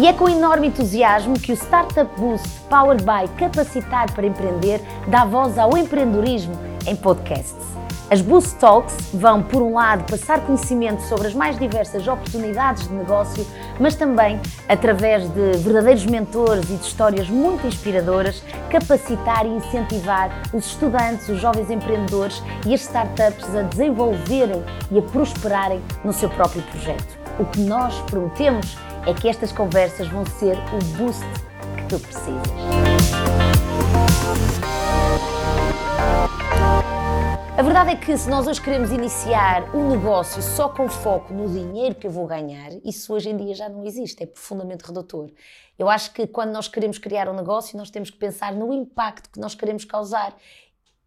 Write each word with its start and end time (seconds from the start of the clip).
E 0.00 0.06
é 0.06 0.14
com 0.14 0.30
enorme 0.30 0.68
entusiasmo 0.68 1.38
que 1.38 1.52
o 1.52 1.54
Startup 1.54 2.10
Boost 2.18 2.48
Powered 2.70 3.04
by 3.04 3.28
Capacitar 3.36 4.10
para 4.14 4.26
Empreender 4.26 4.80
dá 5.08 5.26
voz 5.26 5.58
ao 5.58 5.76
empreendedorismo 5.76 6.54
em 6.86 6.96
podcasts. 6.96 7.66
As 8.10 8.22
Boost 8.22 8.56
Talks 8.56 8.96
vão, 9.12 9.42
por 9.42 9.60
um 9.60 9.74
lado, 9.74 10.10
passar 10.10 10.40
conhecimento 10.40 11.02
sobre 11.02 11.28
as 11.28 11.34
mais 11.34 11.58
diversas 11.58 12.08
oportunidades 12.08 12.88
de 12.88 12.94
negócio, 12.94 13.46
mas 13.78 13.94
também, 13.94 14.40
através 14.66 15.28
de 15.28 15.58
verdadeiros 15.58 16.06
mentores 16.06 16.64
e 16.70 16.76
de 16.76 16.82
histórias 16.86 17.28
muito 17.28 17.66
inspiradoras, 17.66 18.42
capacitar 18.70 19.44
e 19.44 19.50
incentivar 19.50 20.30
os 20.54 20.64
estudantes, 20.64 21.28
os 21.28 21.38
jovens 21.38 21.70
empreendedores 21.70 22.42
e 22.66 22.72
as 22.72 22.80
startups 22.80 23.54
a 23.54 23.62
desenvolverem 23.64 24.64
e 24.90 24.98
a 24.98 25.02
prosperarem 25.02 25.82
no 26.02 26.14
seu 26.14 26.30
próprio 26.30 26.62
projeto. 26.62 27.20
O 27.38 27.44
que 27.44 27.60
nós 27.60 27.94
prometemos 28.10 28.78
é 29.06 29.14
que 29.14 29.28
estas 29.28 29.50
conversas 29.50 30.08
vão 30.08 30.26
ser 30.26 30.56
o 30.58 30.96
boost 30.96 31.24
que 31.76 31.88
tu 31.88 31.98
precisas. 32.00 33.50
A 37.56 37.62
verdade 37.62 37.90
é 37.90 37.96
que 37.96 38.16
se 38.16 38.28
nós 38.28 38.46
hoje 38.46 38.60
queremos 38.60 38.90
iniciar 38.90 39.74
um 39.74 39.90
negócio 39.90 40.42
só 40.42 40.68
com 40.68 40.88
foco 40.88 41.32
no 41.32 41.48
dinheiro 41.48 41.94
que 41.94 42.06
eu 42.06 42.10
vou 42.10 42.26
ganhar, 42.26 42.70
isso 42.84 43.12
hoje 43.12 43.30
em 43.30 43.36
dia 43.36 43.54
já 43.54 43.68
não 43.68 43.84
existe, 43.84 44.22
é 44.22 44.26
profundamente 44.26 44.84
redutor. 44.84 45.30
Eu 45.78 45.88
acho 45.88 46.12
que 46.12 46.26
quando 46.26 46.52
nós 46.52 46.68
queremos 46.68 46.98
criar 46.98 47.28
um 47.28 47.34
negócio, 47.34 47.76
nós 47.78 47.90
temos 47.90 48.10
que 48.10 48.18
pensar 48.18 48.52
no 48.52 48.72
impacto 48.72 49.30
que 49.30 49.40
nós 49.40 49.54
queremos 49.54 49.84
causar 49.84 50.34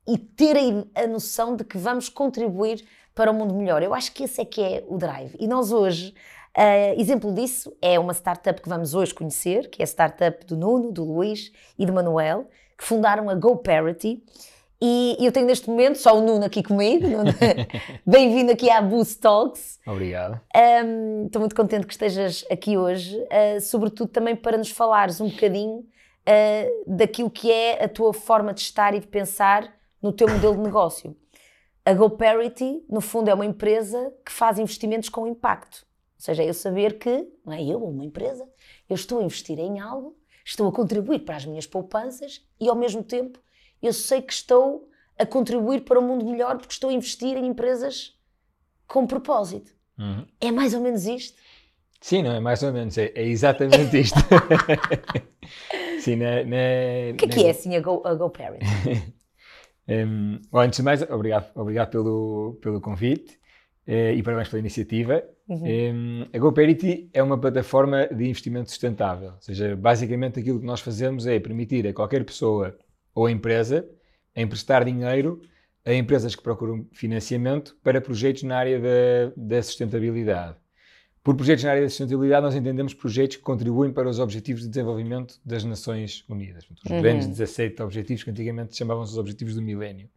e 0.08 0.18
ter 0.18 0.56
a, 0.96 1.08
noção 1.08 1.56
de 1.56 1.64
que 1.64 1.78
vamos 1.78 2.10
contribuir 2.10 2.84
para 3.16 3.32
um 3.32 3.36
mundo 3.36 3.54
melhor. 3.54 3.82
Eu 3.84 3.94
acho 3.94 4.12
que 4.12 4.24
esse 4.24 4.42
é 4.42 4.46
que 4.46 4.62
é 4.62 4.84
o 4.88 4.98
drive. 4.98 5.36
E 5.40 5.48
nós 5.48 5.72
hoje 5.72 6.14
Uh, 6.56 7.00
exemplo 7.00 7.34
disso 7.34 7.76
é 7.82 7.98
uma 7.98 8.14
startup 8.14 8.62
que 8.62 8.70
vamos 8.70 8.94
hoje 8.94 9.12
conhecer, 9.12 9.72
que 9.72 9.82
é 9.82 9.84
a 9.84 9.88
startup 9.88 10.46
do 10.46 10.56
Nuno, 10.56 10.92
do 10.92 11.04
Luís 11.04 11.52
e 11.80 11.86
do 11.86 11.92
Manuel, 11.92 12.48
que 12.78 12.84
fundaram 12.84 13.28
a 13.28 13.34
GoParity. 13.34 14.24
E 14.80 15.18
eu 15.20 15.32
tenho 15.32 15.48
neste 15.48 15.68
momento 15.68 15.98
só 15.98 16.16
o 16.16 16.22
Nuno 16.22 16.46
aqui 16.46 16.62
comigo. 16.62 17.08
Bem-vindo 18.06 18.52
aqui 18.52 18.70
à 18.70 18.82
Boost 18.82 19.20
Talks. 19.20 19.80
Obrigado. 19.88 20.40
Um, 20.56 21.26
estou 21.26 21.40
muito 21.40 21.56
contente 21.56 21.88
que 21.88 21.94
estejas 21.94 22.46
aqui 22.52 22.78
hoje, 22.78 23.18
uh, 23.18 23.60
sobretudo 23.60 24.10
também 24.10 24.36
para 24.36 24.58
nos 24.58 24.70
falares 24.70 25.20
um 25.20 25.30
bocadinho 25.30 25.78
uh, 25.78 26.84
daquilo 26.86 27.32
que 27.32 27.52
é 27.52 27.84
a 27.84 27.90
tua 27.90 28.14
forma 28.14 28.54
de 28.54 28.62
estar 28.62 28.94
e 28.94 29.00
de 29.00 29.08
pensar 29.08 29.74
no 30.00 30.12
teu 30.12 30.28
modelo 30.28 30.56
de 30.56 30.62
negócio. 30.62 31.16
A 31.84 31.94
GoParity, 31.94 32.84
no 32.88 33.02
fundo, 33.02 33.30
é 33.30 33.34
uma 33.34 33.46
empresa 33.46 34.14
que 34.24 34.32
faz 34.32 34.60
investimentos 34.60 35.10
com 35.10 35.26
impacto 35.26 35.84
seja, 36.24 36.44
eu 36.44 36.54
saber 36.54 36.98
que, 36.98 37.28
não 37.46 37.52
é 37.52 37.62
eu 37.62 37.82
ou 37.82 37.90
uma 37.90 38.06
empresa, 38.06 38.48
eu 38.90 38.96
estou 38.96 39.20
a 39.20 39.24
investir 39.24 39.60
em 39.60 39.80
algo, 39.80 40.18
estou 40.46 40.68
a 40.70 40.72
contribuir 40.72 41.20
para 41.20 41.36
as 41.36 41.46
minhas 41.46 41.68
poupanças 41.68 42.42
e, 42.60 42.70
ao 42.70 42.76
mesmo 42.76 43.04
tempo, 43.04 43.40
eu 43.82 43.92
sei 43.92 44.22
que 44.22 44.32
estou 44.32 44.90
a 45.20 45.26
contribuir 45.26 45.82
para 45.82 46.00
um 46.00 46.08
mundo 46.08 46.26
melhor 46.26 46.58
porque 46.58 46.72
estou 46.72 46.90
a 46.90 46.94
investir 46.94 47.36
em 47.36 47.46
empresas 47.46 48.18
com 48.88 49.06
propósito. 49.06 49.74
Uhum. 50.00 50.26
É 50.40 50.50
mais 50.50 50.74
ou 50.74 50.80
menos 50.80 51.06
isto? 51.06 51.38
Sim, 52.00 52.24
não 52.24 52.32
é 52.32 52.40
mais 52.40 52.64
ou 52.64 52.72
menos, 52.72 52.98
é, 52.98 53.12
é 53.16 53.24
exatamente 53.24 54.00
isto. 54.00 54.20
Sim, 56.00 56.16
na, 56.18 56.44
na, 56.44 57.14
o 57.14 57.18
que 57.18 57.26
é, 57.26 57.28
que 57.28 57.46
é 57.46 57.50
assim 57.50 57.76
a 57.76 57.82
Go, 57.82 58.02
a 58.06 58.14
Go 58.16 58.30
Parent? 58.30 58.62
um, 59.90 60.40
antes 60.58 60.78
de 60.78 60.84
mais, 60.84 61.02
obrigado, 61.02 61.52
obrigado 61.54 61.90
pelo, 61.90 62.58
pelo 62.62 62.80
convite 62.80 63.43
e 63.88 64.24
parabéns 64.24 64.50
pela 64.50 64.60
iniciativa. 64.60 65.24
Uhum. 65.46 66.26
a 66.32 66.38
GoParity 66.38 67.10
é 67.12 67.22
uma 67.22 67.38
plataforma 67.38 68.08
de 68.08 68.24
investimento 68.30 68.70
sustentável, 68.70 69.32
ou 69.32 69.42
seja, 69.42 69.76
basicamente 69.76 70.40
aquilo 70.40 70.60
que 70.60 70.66
nós 70.66 70.80
fazemos 70.80 71.28
é 71.28 71.38
permitir 71.38 71.86
a 71.86 71.94
qualquer 71.94 72.24
pessoa 72.24 72.78
ou 73.14 73.30
empresa 73.30 73.86
emprestar 74.36 74.84
dinheiro 74.86 75.42
a 75.86 75.94
empresas 75.94 76.36
que 76.36 76.42
procuram 76.42 76.88
financiamento 76.94 77.76
para 77.84 78.00
projetos 78.00 78.44
na 78.44 78.58
área 78.58 78.80
da, 78.80 79.34
da 79.36 79.62
sustentabilidade. 79.62 80.56
Por 81.22 81.36
projetos 81.36 81.64
na 81.64 81.72
área 81.72 81.84
da 81.84 81.90
sustentabilidade, 81.90 82.46
nós 82.46 82.56
entendemos 82.56 82.94
projetos 82.94 83.38
que 83.38 83.44
contribuem 83.44 83.92
para 83.92 84.10
os 84.10 84.20
Objetivos 84.20 84.64
de 84.64 84.70
Desenvolvimento 84.70 85.40
das 85.46 85.64
Nações 85.64 86.24
Unidas. 86.28 86.66
Os 86.70 86.92
uhum. 86.92 87.02
grandes 87.02 87.28
17 87.28 87.82
objetivos 87.82 88.24
que 88.24 88.30
antigamente 88.30 88.76
chamavam-se 88.76 89.12
os 89.14 89.18
Objetivos 89.18 89.56
do 89.56 89.62
Milénio. 89.62 90.10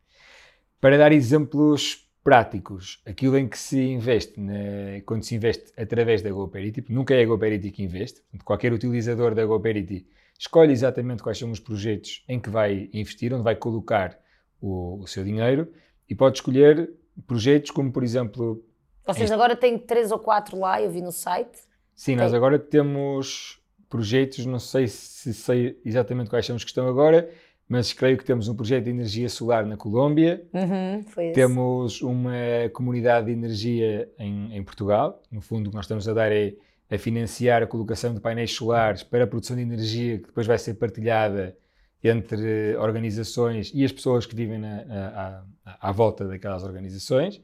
Para 0.80 0.98
dar 0.98 1.12
exemplos 1.12 2.05
práticos, 2.26 3.00
aquilo 3.06 3.38
em 3.38 3.46
que 3.46 3.56
se 3.56 3.80
investe, 3.80 4.40
na, 4.40 5.00
quando 5.06 5.22
se 5.22 5.36
investe 5.36 5.72
através 5.76 6.22
da 6.22 6.30
GoParity, 6.32 6.84
nunca 6.88 7.14
é 7.14 7.22
a 7.22 7.24
GoParity 7.24 7.70
que 7.70 7.84
investe, 7.84 8.20
qualquer 8.44 8.72
utilizador 8.72 9.32
da 9.32 9.46
GoParity 9.46 10.04
escolhe 10.36 10.72
exatamente 10.72 11.22
quais 11.22 11.38
são 11.38 11.52
os 11.52 11.60
projetos 11.60 12.24
em 12.28 12.40
que 12.40 12.50
vai 12.50 12.90
investir, 12.92 13.32
onde 13.32 13.44
vai 13.44 13.54
colocar 13.54 14.18
o, 14.60 15.00
o 15.00 15.06
seu 15.06 15.22
dinheiro 15.22 15.72
e 16.10 16.16
pode 16.16 16.38
escolher 16.38 16.90
projetos 17.28 17.70
como, 17.70 17.92
por 17.92 18.02
exemplo... 18.02 18.60
Vocês 19.06 19.30
este... 19.30 19.32
agora 19.32 19.54
têm 19.54 19.78
três 19.78 20.10
ou 20.10 20.18
quatro 20.18 20.58
lá, 20.58 20.82
eu 20.82 20.90
vi 20.90 21.00
no 21.00 21.12
site. 21.12 21.56
Sim, 21.94 22.16
Tem. 22.16 22.16
nós 22.16 22.34
agora 22.34 22.58
temos 22.58 23.62
projetos, 23.88 24.44
não 24.44 24.58
sei 24.58 24.88
se 24.88 25.32
sei 25.32 25.80
exatamente 25.84 26.28
quais 26.28 26.44
são 26.44 26.56
os 26.56 26.64
que 26.64 26.70
estão 26.70 26.88
agora, 26.88 27.30
mas 27.68 27.92
creio 27.92 28.16
que 28.16 28.24
temos 28.24 28.48
um 28.48 28.54
projeto 28.54 28.84
de 28.84 28.90
energia 28.90 29.28
solar 29.28 29.66
na 29.66 29.76
Colômbia, 29.76 30.44
uhum, 30.54 31.32
temos 31.32 32.00
uma 32.00 32.32
comunidade 32.72 33.26
de 33.26 33.32
energia 33.32 34.08
em, 34.18 34.56
em, 34.56 34.62
Portugal. 34.62 35.20
No 35.30 35.40
fundo, 35.40 35.66
o 35.66 35.70
que 35.70 35.76
nós 35.76 35.84
estamos 35.84 36.08
a 36.08 36.14
dar 36.14 36.30
é 36.30 36.54
a 36.88 36.96
financiar 36.96 37.64
a 37.64 37.66
colocação 37.66 38.14
de 38.14 38.20
painéis 38.20 38.52
solares 38.52 39.02
para 39.02 39.24
a 39.24 39.26
produção 39.26 39.56
de 39.56 39.62
energia 39.62 40.18
que 40.18 40.28
depois 40.28 40.46
vai 40.46 40.58
ser 40.58 40.74
partilhada 40.74 41.56
entre 42.04 42.76
organizações 42.76 43.72
e 43.74 43.84
as 43.84 43.90
pessoas 43.90 44.26
que 44.26 44.36
vivem 44.36 44.58
na, 44.58 45.44
à, 45.64 45.88
à, 45.88 45.92
volta 45.92 46.24
daquelas 46.24 46.62
organizações. 46.62 47.42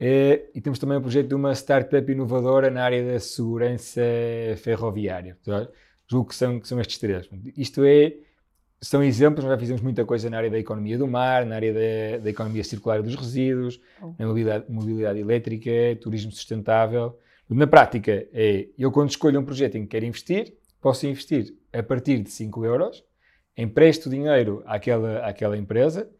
E, 0.00 0.50
e, 0.52 0.60
temos 0.60 0.80
também 0.80 0.96
o 0.96 0.98
um 0.98 1.02
projeto 1.02 1.28
de 1.28 1.34
uma 1.36 1.54
startup 1.54 2.10
inovadora 2.10 2.68
na 2.68 2.82
área 2.82 3.12
da 3.12 3.20
segurança 3.20 4.02
ferroviária. 4.56 5.38
Julgo 6.10 6.30
que 6.30 6.34
são, 6.34 6.58
que 6.58 6.66
são 6.66 6.80
estes 6.80 6.98
três. 6.98 7.28
Isto 7.56 7.84
é 7.84 8.14
são 8.82 9.02
exemplos, 9.02 9.44
nós 9.44 9.54
já 9.54 9.58
fizemos 9.58 9.80
muita 9.80 10.04
coisa 10.04 10.28
na 10.28 10.36
área 10.36 10.50
da 10.50 10.58
economia 10.58 10.98
do 10.98 11.06
mar, 11.06 11.46
na 11.46 11.54
área 11.54 11.72
da, 11.72 12.18
da 12.18 12.30
economia 12.30 12.64
circular 12.64 13.00
dos 13.00 13.14
resíduos, 13.14 13.80
oh. 14.02 14.12
na 14.18 14.26
mobilidade, 14.26 14.64
mobilidade, 14.68 15.20
elétrica, 15.20 15.70
turismo 16.00 16.32
sustentável. 16.32 17.16
Na 17.48 17.66
prática, 17.66 18.26
é 18.32 18.66
eu 18.76 18.90
quando 18.90 19.10
escolho 19.10 19.38
um 19.38 19.44
projeto 19.44 19.76
em 19.76 19.82
que 19.82 19.88
quero 19.88 20.04
investir, 20.04 20.56
posso 20.80 21.06
investir 21.06 21.54
a 21.72 21.80
partir 21.80 22.18
de 22.18 22.30
5 22.30 22.64
euros, 22.64 23.04
empresto 23.56 24.10
dinheiro 24.10 24.64
àquela, 24.66 25.18
àquela 25.28 25.56
empresa, 25.56 26.10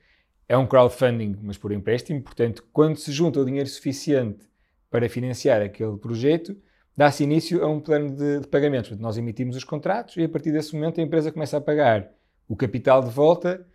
é 0.49 0.57
um 0.57 0.67
crowdfunding, 0.67 1.37
mas 1.43 1.59
por 1.59 1.73
empréstimo, 1.73 2.23
portanto, 2.23 2.65
quando 2.73 2.97
se 2.97 3.11
junta 3.11 3.41
o 3.41 3.45
dinheiro 3.45 3.69
suficiente 3.69 4.47
para 4.89 5.09
financiar 5.09 5.63
aquele 5.63 5.97
projeto, 5.97 6.57
dá-se 6.97 7.25
início 7.25 7.65
a 7.65 7.69
um 7.69 7.81
plano 7.81 8.15
de, 8.15 8.41
de 8.41 8.47
pagamentos. 8.47 8.97
Nós 8.99 9.17
emitimos 9.19 9.57
os 9.57 9.65
contratos 9.65 10.17
e 10.17 10.23
a 10.23 10.29
partir 10.29 10.53
desse 10.53 10.75
momento 10.75 11.01
a 11.01 11.03
empresa 11.03 11.33
começa 11.33 11.57
a 11.57 11.61
pagar 11.61 12.09
o 12.53 12.57
capital 12.57 13.03
de 13.03 13.09
volta 13.09 13.67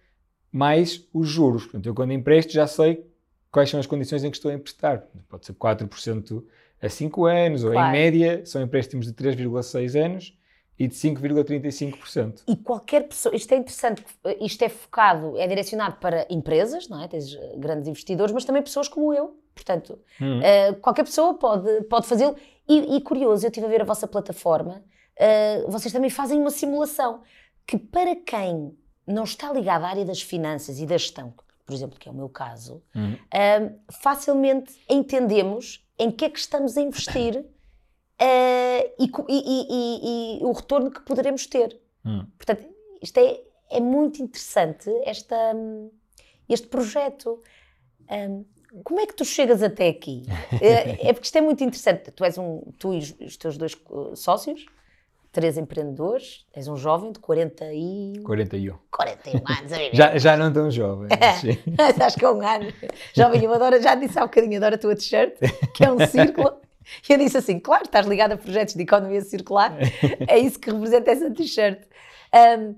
mais 0.52 1.04
os 1.12 1.28
juros. 1.28 1.64
Portanto, 1.64 1.88
eu 1.88 1.96
quando 1.96 2.14
empresto 2.14 2.54
já 2.54 2.68
sei 2.68 3.04
quais 3.52 3.72
são 3.72 3.80
as 3.80 3.88
condições 3.88 4.24
em 4.24 4.30
que 4.30 4.38
estou 4.38 4.52
a 4.52 4.54
emprestar. 4.54 5.04
Pode 5.28 5.48
ser 5.48 5.54
4% 5.54 6.44
a 6.80 6.88
5 6.88 7.26
anos, 7.26 7.64
claro. 7.64 7.76
ou 7.76 7.84
em 7.84 7.92
média 7.92 8.46
são 8.46 8.62
empréstimos 8.62 9.08
de 9.08 9.14
3,6 9.14 10.06
anos 10.06 10.38
e 10.78 10.88
de 10.88 10.94
5,35%. 10.94 12.44
E 12.48 12.56
qualquer 12.56 13.08
pessoa, 13.08 13.36
isto 13.36 13.52
é 13.52 13.58
interessante, 13.58 14.06
isto 14.40 14.62
é 14.64 14.70
focado, 14.70 15.36
é 15.40 15.48
direcionado 15.48 15.96
para 15.96 16.28
empresas, 16.30 16.88
não 16.88 17.02
é? 17.02 17.08
Tens 17.08 17.36
grandes 17.58 17.88
investidores, 17.88 18.32
mas 18.32 18.46
também 18.46 18.62
pessoas 18.62 18.88
como 18.88 19.12
eu. 19.12 19.40
Portanto, 19.56 19.98
hum. 20.22 20.38
uh, 20.38 20.76
qualquer 20.76 21.04
pessoa 21.04 21.34
pode, 21.34 21.82
pode 21.86 22.06
fazê-lo. 22.06 22.36
E, 22.70 22.96
e, 22.96 23.02
curioso, 23.02 23.44
eu 23.44 23.50
estive 23.50 23.66
a 23.66 23.70
ver 23.70 23.82
a 23.82 23.86
vossa 23.86 24.08
plataforma, 24.08 24.84
uh, 25.18 25.72
vocês 25.72 25.92
também 25.92 26.12
fazem 26.12 26.40
uma 26.40 26.52
simulação 26.52 27.24
que 27.68 27.78
para 27.78 28.16
quem 28.16 28.76
não 29.06 29.26
está 29.26 29.52
ligado 29.52 29.84
à 29.84 29.90
área 29.90 30.06
das 30.06 30.22
finanças 30.22 30.80
e 30.80 30.86
da 30.86 30.98
gestão, 30.98 31.34
por 31.66 31.74
exemplo, 31.74 32.00
que 32.00 32.08
é 32.08 32.12
o 32.12 32.16
meu 32.16 32.30
caso, 32.30 32.82
uhum. 32.96 33.14
uh, 33.14 33.80
facilmente 33.92 34.74
entendemos 34.90 35.86
em 36.00 36.10
que 36.10 36.26
é 36.26 36.30
que 36.30 36.40
estamos 36.40 36.78
a 36.78 36.82
investir 36.82 37.36
uh, 37.38 37.46
e, 38.20 39.12
e, 39.30 39.68
e, 39.70 40.40
e, 40.40 40.44
o 40.46 40.52
retorno 40.54 40.90
que 40.90 41.02
poderemos 41.02 41.46
ter. 41.46 41.78
Uhum. 42.06 42.26
Portanto, 42.38 42.66
isto 43.02 43.18
é, 43.18 43.42
é 43.70 43.82
muito 43.82 44.22
interessante, 44.22 44.90
esta, 45.04 45.36
este 46.48 46.68
projeto. 46.68 47.44
Um, 48.10 48.46
como 48.84 49.00
é 49.00 49.06
que 49.06 49.14
tu 49.14 49.26
chegas 49.26 49.62
até 49.62 49.90
aqui? 49.90 50.24
é, 50.62 51.10
é 51.10 51.14
porque 51.14 51.26
isto 51.26 51.38
é 51.38 51.42
muito 51.42 51.64
interessante. 51.64 52.12
Tu 52.12 52.24
és 52.24 52.38
um, 52.38 52.62
tu 52.80 52.94
e 52.94 53.00
os 53.00 53.36
teus 53.36 53.58
dois 53.58 53.76
sócios 54.16 54.66
três 55.38 55.56
empreendedores, 55.56 56.48
és 56.52 56.68
um 56.68 56.76
jovem 56.76 57.12
de 57.12 57.20
40 57.20 57.72
e... 57.72 58.14
41. 58.24 58.76
41 58.90 59.38
anos, 59.38 59.72
já, 59.94 60.18
já 60.18 60.36
não 60.36 60.52
tão 60.52 60.72
jovem. 60.72 61.10
Mas 61.78 62.02
acho 62.02 62.18
que 62.18 62.26
é 62.26 62.32
um 62.32 62.42
ano. 62.42 62.74
Jovem, 63.16 63.44
eu 63.44 63.54
adoro, 63.54 63.80
já 63.80 63.94
disse 63.94 64.18
há 64.18 64.24
um 64.24 64.26
bocadinho, 64.26 64.58
adoro 64.58 64.74
a 64.74 64.78
tua 64.80 64.96
t-shirt, 64.96 65.38
que 65.76 65.86
é 65.86 65.92
um 65.92 66.00
círculo. 66.08 66.60
E 67.08 67.14
eu 67.14 67.20
disse 67.20 67.38
assim: 67.38 67.60
claro, 67.60 67.84
estás 67.84 68.08
ligado 68.08 68.32
a 68.32 68.38
projetos 68.38 68.74
de 68.74 68.82
economia 68.82 69.22
circular, 69.22 69.78
é 70.28 70.40
isso 70.40 70.60
que 70.60 70.72
representa 70.72 71.12
essa 71.12 71.30
t-shirt. 71.30 71.84
Um, 72.34 72.76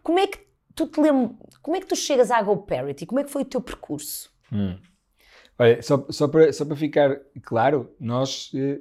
como 0.00 0.20
é 0.20 0.28
que 0.28 0.38
tu 0.76 0.86
te 0.86 1.00
lembras, 1.00 1.34
como 1.60 1.76
é 1.76 1.80
que 1.80 1.86
tu 1.86 1.96
chegas 1.96 2.30
à 2.30 2.40
GoParity? 2.40 3.04
Como 3.04 3.18
é 3.18 3.24
que 3.24 3.32
foi 3.32 3.42
o 3.42 3.46
teu 3.46 3.60
percurso? 3.60 4.30
Hum. 4.52 4.78
Olha, 5.58 5.82
só, 5.82 6.06
só, 6.10 6.28
para, 6.28 6.52
só 6.52 6.64
para 6.64 6.76
ficar 6.76 7.18
claro, 7.42 7.92
nós 7.98 8.52
eh, 8.54 8.78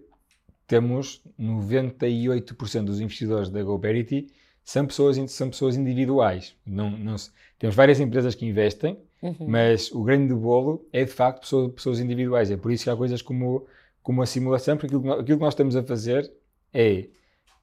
temos 0.68 1.22
98% 1.40 2.84
dos 2.84 3.00
investidores 3.00 3.50
da 3.50 3.64
GoParity 3.64 4.28
são 4.64 4.86
pessoas, 4.86 5.18
são 5.32 5.50
pessoas 5.50 5.76
individuais. 5.76 6.56
Não, 6.66 6.90
não, 6.90 7.16
temos 7.60 7.76
várias 7.76 8.00
empresas 8.00 8.34
que 8.34 8.46
investem, 8.46 8.98
uhum. 9.22 9.36
mas 9.48 9.92
o 9.92 10.04
grande 10.04 10.34
bolo 10.34 10.88
é 10.92 11.04
de 11.04 11.12
facto 11.12 11.42
pessoas, 11.42 11.72
pessoas 11.74 12.00
individuais. 12.00 12.50
É 12.50 12.58
por 12.58 12.72
isso 12.72 12.84
que 12.84 12.90
há 12.90 12.96
coisas 12.96 13.22
como, 13.22 13.68
como 14.02 14.22
a 14.22 14.26
simulação, 14.26 14.76
porque 14.76 14.96
aquilo, 14.96 15.14
aquilo 15.14 15.38
que 15.38 15.44
nós 15.44 15.54
estamos 15.54 15.76
a 15.76 15.84
fazer 15.84 16.32
é 16.74 17.08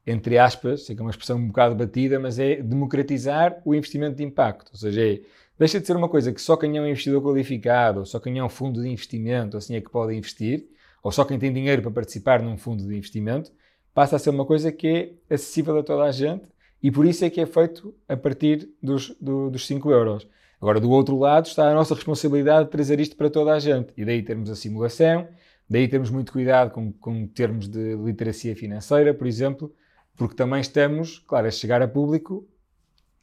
entre 0.06 0.37
aspas, 0.37 0.87
sei 0.87 0.96
que 0.96 1.00
é 1.00 1.04
uma 1.04 1.10
expressão 1.10 1.38
um 1.38 1.46
bocado 1.46 1.75
batida, 1.75 2.19
mas 2.19 2.38
é 2.38 2.56
democratizar 2.56 3.60
o 3.64 3.75
investimento 3.75 4.16
de 4.16 4.25
impacto. 4.25 4.70
Ou 4.72 4.78
seja, 4.78 5.00
é, 5.00 5.20
deixa 5.58 5.81
de 5.81 5.87
ser 5.87 5.96
uma 5.96 6.08
coisa 6.08 6.32
que 6.32 6.40
só 6.40 6.56
quem 6.56 6.76
é 6.76 6.81
um 6.81 6.87
investidor 6.87 7.22
qualificado, 7.22 8.00
ou 8.00 8.06
só 8.06 8.19
quem 8.19 8.38
é 8.38 8.44
um 8.44 8.49
fundo 8.49 8.82
de 8.82 8.88
investimento, 8.88 9.56
assim 9.56 9.76
é 9.76 9.81
que 9.81 9.90
pode 9.90 10.14
investir, 10.14 10.66
ou 11.02 11.10
só 11.10 11.25
quem 11.25 11.38
tem 11.38 11.52
dinheiro 11.52 11.82
para 11.82 11.90
participar 11.90 12.43
num 12.43 12.56
fundo 12.56 12.87
de 12.87 12.94
investimento, 12.94 13.50
passa 13.93 14.16
a 14.16 14.19
ser 14.19 14.31
uma 14.31 14.44
coisa 14.44 14.70
que 14.70 14.87
é 15.28 15.34
acessível 15.34 15.78
a 15.78 15.82
toda 15.82 16.04
a 16.04 16.12
gente 16.12 16.44
e 16.82 16.90
por 16.90 17.06
isso 17.06 17.25
é 17.25 17.31
que 17.31 17.40
é 17.40 17.46
feito 17.46 17.94
a 18.08 18.16
partir 18.16 18.69
dos, 18.82 19.10
do, 19.20 19.50
dos 19.50 19.66
5 19.66 19.90
euros. 19.90 20.26
Agora, 20.60 20.81
do 20.81 20.90
outro 20.90 21.19
lado, 21.19 21.46
está 21.46 21.70
a 21.70 21.75
nossa 21.75 21.94
responsabilidade 21.94 22.66
de 22.66 22.70
trazer 22.70 23.00
isto 23.00 23.16
para 23.16 23.28
toda 23.28 23.52
a 23.52 23.58
gente. 23.58 23.93
E 23.96 24.04
daí 24.04 24.22
termos 24.22 24.49
a 24.49 24.54
simulação, 24.54 25.28
daí 25.69 25.88
temos 25.88 26.08
muito 26.10 26.32
cuidado 26.32 26.70
com, 26.70 26.93
com 26.93 27.26
termos 27.26 27.69
de 27.69 27.96
literacia 27.96 28.54
financeira, 28.54 29.12
por 29.12 29.26
exemplo, 29.26 29.75
porque 30.16 30.37
também 30.37 30.60
estamos, 30.60 31.19
claro, 31.19 31.49
a 31.49 31.50
chegar 31.50 31.82
a 31.82 31.88
público 31.88 32.46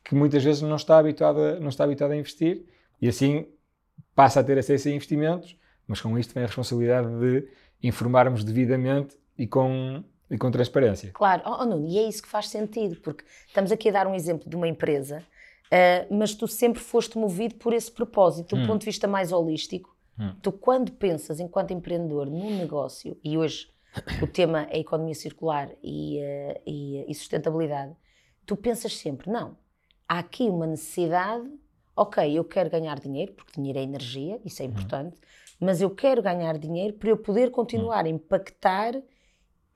que 0.03 0.15
muitas 0.15 0.43
vezes 0.43 0.61
não 0.61 0.75
está 0.75 0.97
habituado 0.97 1.39
a, 1.39 1.59
não 1.59 1.69
está 1.69 1.83
habituado 1.83 2.11
a 2.11 2.17
investir 2.17 2.65
e 3.01 3.07
assim 3.07 3.47
passa 4.15 4.39
a 4.39 4.43
ter 4.43 4.57
acesso 4.57 4.87
a 4.87 4.91
investimentos, 4.91 5.57
mas 5.87 6.01
com 6.01 6.17
isto 6.17 6.33
vem 6.33 6.43
a 6.43 6.47
responsabilidade 6.47 7.07
de 7.19 7.47
informarmos 7.81 8.43
devidamente 8.43 9.17
e 9.37 9.47
com, 9.47 10.03
e 10.29 10.37
com 10.37 10.51
transparência. 10.51 11.11
Claro, 11.13 11.43
oh, 11.45 11.61
oh, 11.61 11.65
Nuno, 11.65 11.87
e 11.87 11.97
é 11.97 12.07
isso 12.07 12.21
que 12.21 12.27
faz 12.27 12.47
sentido, 12.49 12.97
porque 12.97 13.23
estamos 13.47 13.71
aqui 13.71 13.89
a 13.89 13.91
dar 13.91 14.07
um 14.07 14.13
exemplo 14.13 14.49
de 14.49 14.55
uma 14.55 14.67
empresa, 14.67 15.23
uh, 15.67 16.13
mas 16.13 16.35
tu 16.35 16.47
sempre 16.47 16.81
foste 16.81 17.17
movido 17.17 17.55
por 17.55 17.73
esse 17.73 17.91
propósito, 17.91 18.55
do 18.55 18.61
hum. 18.61 18.67
ponto 18.67 18.81
de 18.81 18.85
vista 18.85 19.07
mais 19.07 19.31
holístico. 19.31 19.95
Hum. 20.19 20.35
Tu, 20.41 20.51
quando 20.51 20.91
pensas 20.91 21.39
enquanto 21.39 21.71
empreendedor 21.71 22.29
num 22.29 22.57
negócio, 22.57 23.17
e 23.23 23.37
hoje 23.37 23.71
o 24.21 24.27
tema 24.27 24.67
é 24.69 24.79
economia 24.79 25.15
circular 25.15 25.69
e, 25.81 26.19
uh, 26.19 26.61
e, 26.65 27.05
e, 27.07 27.15
sustentabilidade, 27.15 27.95
tu 28.45 28.57
pensas 28.57 28.97
sempre, 28.97 29.31
não, 29.31 29.57
há 30.07 30.19
aqui 30.19 30.43
uma 30.43 30.67
necessidade, 30.67 31.47
ok, 31.95 32.37
eu 32.37 32.43
quero 32.43 32.69
ganhar 32.69 32.99
dinheiro, 32.99 33.31
porque 33.33 33.53
dinheiro 33.53 33.79
é 33.79 33.83
energia, 33.83 34.41
isso 34.43 34.61
é 34.61 34.65
uhum. 34.65 34.71
importante, 34.71 35.13
uhum. 35.13 35.19
Mas 35.59 35.81
eu 35.81 35.89
quero 35.89 36.21
ganhar 36.21 36.57
dinheiro 36.57 36.93
para 36.93 37.09
eu 37.09 37.17
poder 37.17 37.51
continuar 37.51 38.05
a 38.05 38.09
impactar 38.09 38.95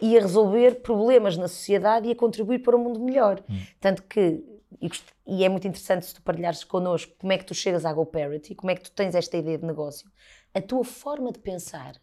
e 0.02 0.18
a 0.18 0.22
resolver 0.22 0.82
problemas 0.82 1.38
na 1.38 1.48
sociedade 1.48 2.08
e 2.08 2.12
a 2.12 2.16
contribuir 2.16 2.60
para 2.60 2.76
um 2.76 2.84
mundo 2.84 3.00
melhor. 3.00 3.44
Uhum. 3.50 3.66
Tanto 3.80 4.04
que, 4.04 4.44
e, 4.82 4.90
e, 5.28 5.44
é 5.44 5.50
muito 5.50 5.68
interessante 5.68 6.06
se 6.06 6.16
tu 6.16 6.22
partilhares 6.22 6.64
connosco 6.64 7.14
como 7.18 7.32
é 7.32 7.38
que 7.38 7.46
tu 7.46 7.54
chegas 7.54 7.86
à 7.86 7.94
GoParity, 7.94 8.56
como 8.56 8.72
é 8.72 8.76
que 8.76 8.84
tu 8.84 8.92
tens 8.92 9.16
esta 9.16 9.38
ideia 9.38 9.58
de 9.58 9.66
negócio, 9.66 10.10
a 10.54 10.62
tua 10.62 10.84
forma 10.84 11.32
de 11.32 11.40
pensar 11.40 11.96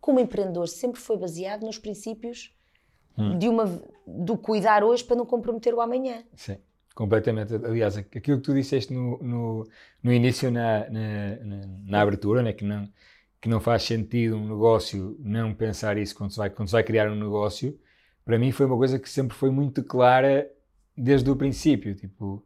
como 0.00 0.20
empreendedor, 0.20 0.68
sempre 0.68 1.00
foi 1.00 1.16
baseado 1.16 1.64
nos 1.64 1.78
princípios 1.78 2.54
hum. 3.18 3.38
de 3.38 3.48
uma, 3.48 3.64
do 4.06 4.36
cuidar 4.38 4.84
hoje 4.84 5.02
para 5.02 5.16
não 5.16 5.26
comprometer 5.26 5.74
o 5.74 5.80
amanhã. 5.80 6.24
Sim, 6.34 6.58
completamente. 6.96 7.54
Aliás, 7.54 7.98
aquilo 7.98 8.38
que 8.38 8.42
tu 8.42 8.54
disseste 8.54 8.92
no, 8.92 9.18
no, 9.22 9.68
no 10.02 10.12
início, 10.12 10.50
na, 10.50 10.88
na, 10.88 11.36
na, 11.84 12.00
abertura, 12.00 12.42
né, 12.42 12.54
que, 12.54 12.64
não, 12.64 12.88
que 13.40 13.48
não 13.50 13.60
faz 13.60 13.82
sentido 13.82 14.36
um 14.36 14.48
negócio 14.48 15.14
não 15.20 15.54
pensar 15.54 15.98
isso 15.98 16.16
quando 16.16 16.30
se, 16.32 16.38
vai, 16.38 16.48
quando 16.50 16.68
se 16.68 16.72
vai 16.72 16.82
criar 16.82 17.10
um 17.12 17.14
negócio, 17.14 17.78
para 18.24 18.38
mim 18.38 18.50
foi 18.50 18.64
uma 18.64 18.78
coisa 18.78 18.98
que 18.98 19.10
sempre 19.10 19.36
foi 19.36 19.50
muito 19.50 19.84
clara 19.84 20.50
desde 20.96 21.30
o 21.30 21.36
princípio. 21.36 21.94
Tipo, 21.94 22.42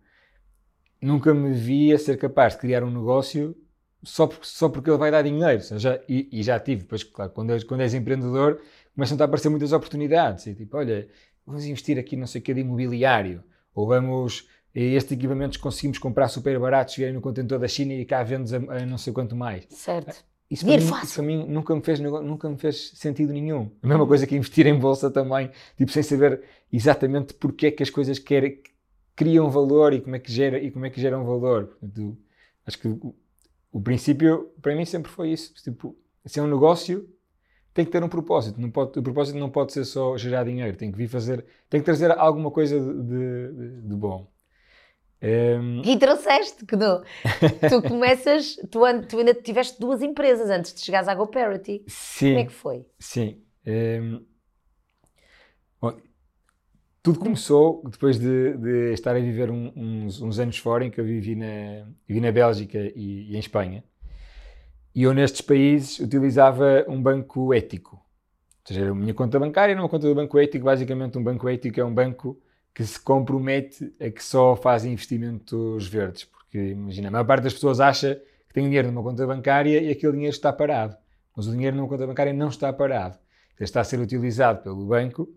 nunca 1.00 1.32
me 1.32 1.52
via 1.52 1.96
ser 1.96 2.18
capaz 2.18 2.54
de 2.54 2.60
criar 2.60 2.82
um 2.82 2.90
negócio 2.90 3.56
só 4.02 4.26
porque, 4.26 4.46
só 4.46 4.68
porque 4.68 4.90
ele 4.90 4.98
vai 4.98 5.12
dar 5.12 5.22
dinheiro. 5.22 5.62
Já, 5.78 6.00
e, 6.08 6.28
e, 6.32 6.42
já 6.42 6.58
tive, 6.58 6.82
depois, 6.82 7.04
claro, 7.04 7.30
quando 7.30 7.52
és, 7.52 7.62
quando 7.62 7.82
és 7.82 7.94
empreendedor, 7.94 8.60
começam 8.96 9.16
a 9.20 9.24
aparecer 9.24 9.48
muitas 9.48 9.72
oportunidades. 9.72 10.44
E, 10.48 10.54
tipo, 10.56 10.76
olha, 10.76 11.08
vamos 11.46 11.64
investir 11.64 11.98
aqui 12.00 12.16
não 12.16 12.26
sei 12.26 12.40
o 12.40 12.44
que 12.44 12.52
de 12.52 12.62
imobiliário, 12.62 13.44
ou 13.74 13.86
vamos, 13.86 14.48
este 14.74 15.14
equipamentos 15.14 15.56
conseguimos 15.56 15.98
comprar 15.98 16.28
super 16.28 16.58
baratos, 16.58 16.94
vierem 16.96 17.14
no 17.14 17.20
contentor 17.20 17.58
da 17.58 17.68
China 17.68 17.92
e 17.92 18.04
cá 18.04 18.22
vendes 18.22 18.52
a, 18.52 18.56
a 18.56 18.86
não 18.86 18.98
sei 18.98 19.12
quanto 19.12 19.34
mais. 19.34 19.66
Certo. 19.70 20.24
Isso 20.50 20.66
para, 20.66 20.76
mim, 20.76 20.84
isso 21.04 21.14
para 21.14 21.22
mim 21.22 21.46
nunca 21.46 21.74
me, 21.76 21.80
fez, 21.80 22.00
nunca 22.00 22.50
me 22.50 22.58
fez 22.58 22.90
sentido 22.96 23.32
nenhum. 23.32 23.70
A 23.80 23.86
mesma 23.86 24.04
coisa 24.04 24.26
que 24.26 24.34
investir 24.34 24.66
em 24.66 24.76
bolsa 24.76 25.08
também, 25.08 25.50
tipo, 25.76 25.92
sem 25.92 26.02
saber 26.02 26.42
exatamente 26.72 27.34
porque 27.34 27.66
é 27.66 27.70
que 27.70 27.84
as 27.84 27.90
coisas 27.90 28.18
querem, 28.18 28.60
criam 29.14 29.48
valor 29.48 29.92
e 29.92 30.00
como 30.00 30.16
é 30.16 30.18
que, 30.18 30.32
gera, 30.32 30.58
e 30.58 30.72
como 30.72 30.86
é 30.86 30.90
que 30.90 31.00
geram 31.00 31.24
valor. 31.24 31.78
Acho 32.66 32.78
que 32.80 32.88
o 33.72 33.80
princípio, 33.80 34.50
para 34.60 34.74
mim, 34.74 34.84
sempre 34.84 35.10
foi 35.12 35.30
isso. 35.30 35.54
Tipo, 35.54 35.96
se 36.24 36.40
é 36.40 36.42
um 36.42 36.48
negócio, 36.48 37.08
tem 37.72 37.84
que 37.84 37.90
ter 37.90 38.02
um 38.02 38.08
propósito. 38.08 38.60
Não 38.60 38.70
pode, 38.70 38.98
o 38.98 39.02
propósito 39.02 39.38
não 39.38 39.50
pode 39.50 39.72
ser 39.72 39.84
só 39.84 40.16
gerar 40.16 40.44
dinheiro. 40.44 40.76
Tem 40.76 40.90
que 40.90 40.98
vir 40.98 41.08
fazer, 41.08 41.44
tem 41.68 41.80
que 41.80 41.84
trazer 41.84 42.10
alguma 42.12 42.50
coisa 42.50 42.78
de, 42.78 43.52
de, 43.52 43.80
de 43.82 43.96
bom. 43.96 44.30
Um... 45.22 45.26
Ehm, 45.26 45.82
e 45.84 45.98
trouxeste, 45.98 46.64
que 46.64 46.76
não. 46.76 47.02
tu 47.68 47.82
começas, 47.86 48.56
tu, 48.70 48.80
tu, 49.08 49.18
ainda 49.18 49.34
tiveste 49.34 49.78
duas 49.78 50.02
empresas 50.02 50.48
antes 50.50 50.74
de 50.74 50.80
chegares 50.80 51.08
à 51.08 51.14
GoParity. 51.14 51.84
Sim. 51.86 52.28
Como 52.28 52.38
é 52.38 52.44
que 52.46 52.52
foi? 52.52 52.86
Sim. 52.98 53.42
Um... 53.66 53.70
Ehm, 53.70 54.20
bom, 55.80 55.96
tudo 57.02 57.18
começou 57.18 57.82
depois 57.88 58.18
de, 58.18 58.56
de 58.56 58.92
estar 58.92 59.16
a 59.16 59.20
viver 59.20 59.50
um, 59.50 59.72
uns, 59.76 60.20
uns, 60.20 60.38
anos 60.38 60.58
fora, 60.58 60.84
em 60.84 60.90
que 60.90 61.00
eu 61.00 61.04
vivi 61.04 61.34
na, 61.34 61.86
vivi 62.06 62.20
na 62.20 62.32
Bélgica 62.32 62.78
e, 62.78 63.30
e, 63.30 63.36
em 63.36 63.38
Espanha. 63.38 63.84
E 64.94 65.04
eu, 65.04 65.14
nestes 65.14 65.40
países, 65.40 65.98
utilizava 66.00 66.84
um 66.88 67.00
banco 67.00 67.54
ético. 67.54 67.96
Ou 67.96 68.02
seja, 68.66 68.90
a 68.90 68.94
minha 68.94 69.14
conta 69.14 69.38
bancária 69.38 69.72
era 69.72 69.80
uma 69.80 69.88
conta 69.88 70.06
do 70.08 70.14
banco 70.14 70.38
ético. 70.38 70.64
Basicamente, 70.64 71.16
um 71.16 71.22
banco 71.22 71.48
ético 71.48 71.80
é 71.80 71.84
um 71.84 71.94
banco 71.94 72.40
que 72.74 72.84
se 72.84 73.00
compromete 73.00 73.94
a 74.00 74.10
que 74.10 74.22
só 74.22 74.56
faz 74.56 74.84
investimentos 74.84 75.86
verdes. 75.86 76.24
Porque, 76.24 76.58
imagina, 76.58 77.08
a 77.08 77.10
maior 77.10 77.24
parte 77.24 77.44
das 77.44 77.52
pessoas 77.52 77.80
acha 77.80 78.20
que 78.48 78.54
tem 78.54 78.64
dinheiro 78.64 78.88
numa 78.88 79.02
conta 79.02 79.26
bancária 79.26 79.80
e 79.80 79.90
aquele 79.90 80.12
dinheiro 80.12 80.34
está 80.34 80.52
parado. 80.52 80.96
Mas 81.36 81.46
o 81.46 81.52
dinheiro 81.52 81.76
numa 81.76 81.88
conta 81.88 82.06
bancária 82.06 82.32
não 82.32 82.48
está 82.48 82.72
parado. 82.72 83.16
Ele 83.56 83.64
está 83.64 83.80
a 83.80 83.84
ser 83.84 84.00
utilizado 84.00 84.62
pelo 84.62 84.86
banco 84.86 85.28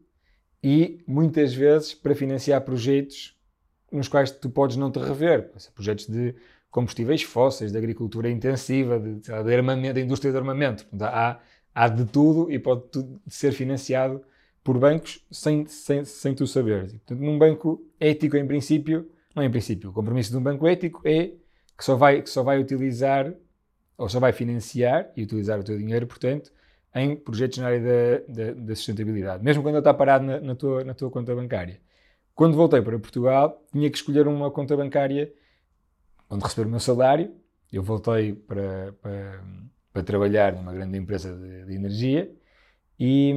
e 0.63 1.03
muitas 1.05 1.53
vezes 1.53 1.93
para 1.93 2.15
financiar 2.15 2.62
projetos 2.62 3.38
nos 3.91 4.07
quais 4.07 4.31
tu 4.31 4.50
podes 4.50 4.75
não 4.75 4.89
te 4.89 4.98
rever, 4.98 5.51
projetos 5.75 6.07
de 6.07 6.33
combustíveis 6.74 7.22
fósseis, 7.22 7.72
de 7.72 7.77
agricultura 7.77 8.27
intensiva, 8.32 9.00
de, 9.00 9.20
de 9.20 9.32
armamento, 9.32 9.94
da 9.94 10.01
indústria 10.01 10.32
de 10.32 10.38
armamento. 10.39 10.88
há, 11.00 11.39
há 11.74 11.88
de 11.88 12.03
tudo 12.03 12.51
e 12.51 12.58
pode 12.58 12.82
tudo 12.92 13.22
ser 13.27 13.51
financiado 13.51 14.24
por 14.63 14.80
bancos 14.80 15.24
sem, 15.30 15.68
sem, 15.68 16.03
sem 16.03 16.34
tu 16.34 16.48
saberes. 16.48 16.94
Portanto, 16.94 17.20
num 17.20 17.38
banco 17.38 17.86
ético, 18.00 18.36
em 18.38 18.48
princípio, 18.48 19.08
não 19.36 19.44
é 19.44 19.46
em 19.46 19.51
princípio, 19.51 19.92
o 19.92 19.94
compromisso 19.94 20.32
de 20.32 20.38
um 20.38 20.42
banco 20.42 20.68
ético 20.68 21.00
é 21.06 21.34
que 21.77 21.86
só 21.86 21.96
vai, 21.96 22.24
que 22.24 22.30
só 22.30 22.42
vai 22.42 22.60
utilizar 22.60 23.32
ou 23.96 24.10
só 24.10 24.20
vai 24.20 24.34
financiar 24.34 25.12
e 25.15 25.22
utilizar 25.22 25.60
o 25.60 25.63
teu 25.63 25.77
dinheiro, 25.77 26.08
portanto, 26.08 26.51
em 26.96 27.15
projetos 27.15 27.60
na 27.60 27.68
área 27.68 27.80
da, 27.80 28.34
da, 28.34 28.53
da 28.53 28.75
sustentabilidade, 28.75 29.44
mesmo 29.44 29.62
quando 29.62 29.75
ele 29.75 29.82
está 29.82 29.94
parado 29.94 30.25
na, 30.25 30.39
na, 30.39 30.56
tua, 30.56 30.84
na 30.84 30.96
tua 30.96 31.12
conta 31.12 31.36
bancária. 31.36 31.80
Quando 32.34 32.58
voltei 32.58 32.82
para 32.82 32.98
Portugal, 32.98 33.63
tinha 33.72 33.92
que 33.92 33.98
escolher 33.98 34.27
uma 34.27 34.50
conta 34.50 34.75
bancária 34.75 35.32
onde 36.34 36.44
receber 36.44 36.68
o 36.68 36.72
meu 36.72 36.80
salário. 36.80 37.32
Eu 37.72 37.84
voltei 37.84 38.34
para, 38.34 38.94
para, 39.02 39.44
para 39.92 40.04
trabalhar 40.04 40.54
numa 40.54 40.74
grande 40.74 40.98
empresa 40.98 41.36
de, 41.36 41.66
de 41.66 41.74
energia 41.74 42.32
e, 43.00 43.34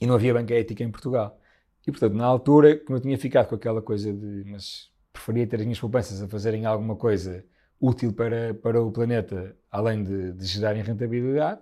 e, 0.00 0.06
não 0.06 0.14
havia 0.14 0.34
banca 0.34 0.54
ética 0.54 0.82
em 0.82 0.90
Portugal. 0.90 1.38
E, 1.86 1.90
portanto, 1.90 2.14
na 2.14 2.24
altura, 2.24 2.76
como 2.78 2.96
eu 2.98 3.02
tinha 3.02 3.16
ficado 3.18 3.48
com 3.48 3.54
aquela 3.54 3.80
coisa 3.80 4.12
de 4.12 4.44
mas 4.46 4.90
preferia 5.12 5.46
ter 5.46 5.56
as 5.56 5.62
minhas 5.62 5.80
poupanças 5.80 6.22
a 6.22 6.28
fazerem 6.28 6.66
alguma 6.66 6.96
coisa 6.96 7.44
útil 7.80 8.12
para, 8.12 8.54
para 8.54 8.82
o 8.82 8.90
planeta, 8.90 9.56
além 9.70 10.02
de, 10.02 10.32
de 10.32 10.44
gerarem 10.44 10.82
rentabilidade, 10.82 11.60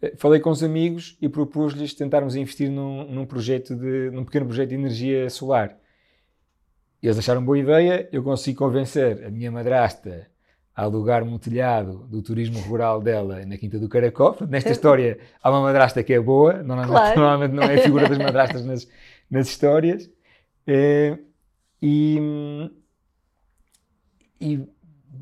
eh, 0.00 0.14
falei 0.16 0.40
com 0.40 0.50
os 0.50 0.62
amigos 0.62 1.16
e 1.20 1.28
propus-lhes 1.28 1.94
tentarmos 1.94 2.34
investir 2.34 2.70
num, 2.70 3.04
num, 3.10 3.26
projeto 3.26 3.74
de, 3.76 4.10
num 4.10 4.24
pequeno 4.24 4.46
projeto 4.46 4.70
de 4.70 4.74
energia 4.74 5.28
solar. 5.30 5.78
Eles 7.02 7.18
acharam 7.18 7.44
boa 7.44 7.58
ideia, 7.58 8.08
eu 8.12 8.22
consegui 8.22 8.56
convencer 8.56 9.24
a 9.26 9.30
minha 9.30 9.50
madrasta 9.50 10.28
a 10.74 10.82
alugar 10.84 11.22
um 11.22 11.36
telhado 11.36 12.06
do 12.08 12.22
turismo 12.22 12.60
rural 12.60 13.00
dela 13.00 13.44
na 13.44 13.58
Quinta 13.58 13.78
do 13.78 13.88
Caracol. 13.88 14.36
Nesta 14.48 14.70
história 14.70 15.18
há 15.42 15.50
uma 15.50 15.62
madrasta 15.62 16.02
que 16.02 16.12
é 16.12 16.20
boa, 16.20 16.62
normalmente, 16.62 17.14
claro. 17.14 17.48
não 17.48 17.62
é 17.62 17.74
a 17.74 17.82
figura 17.82 18.08
das 18.08 18.18
madrastas 18.18 18.64
nas, 18.64 18.88
nas 19.28 19.48
histórias. 19.48 20.08
É, 20.66 21.18
e, 21.82 22.70
e 24.40 24.66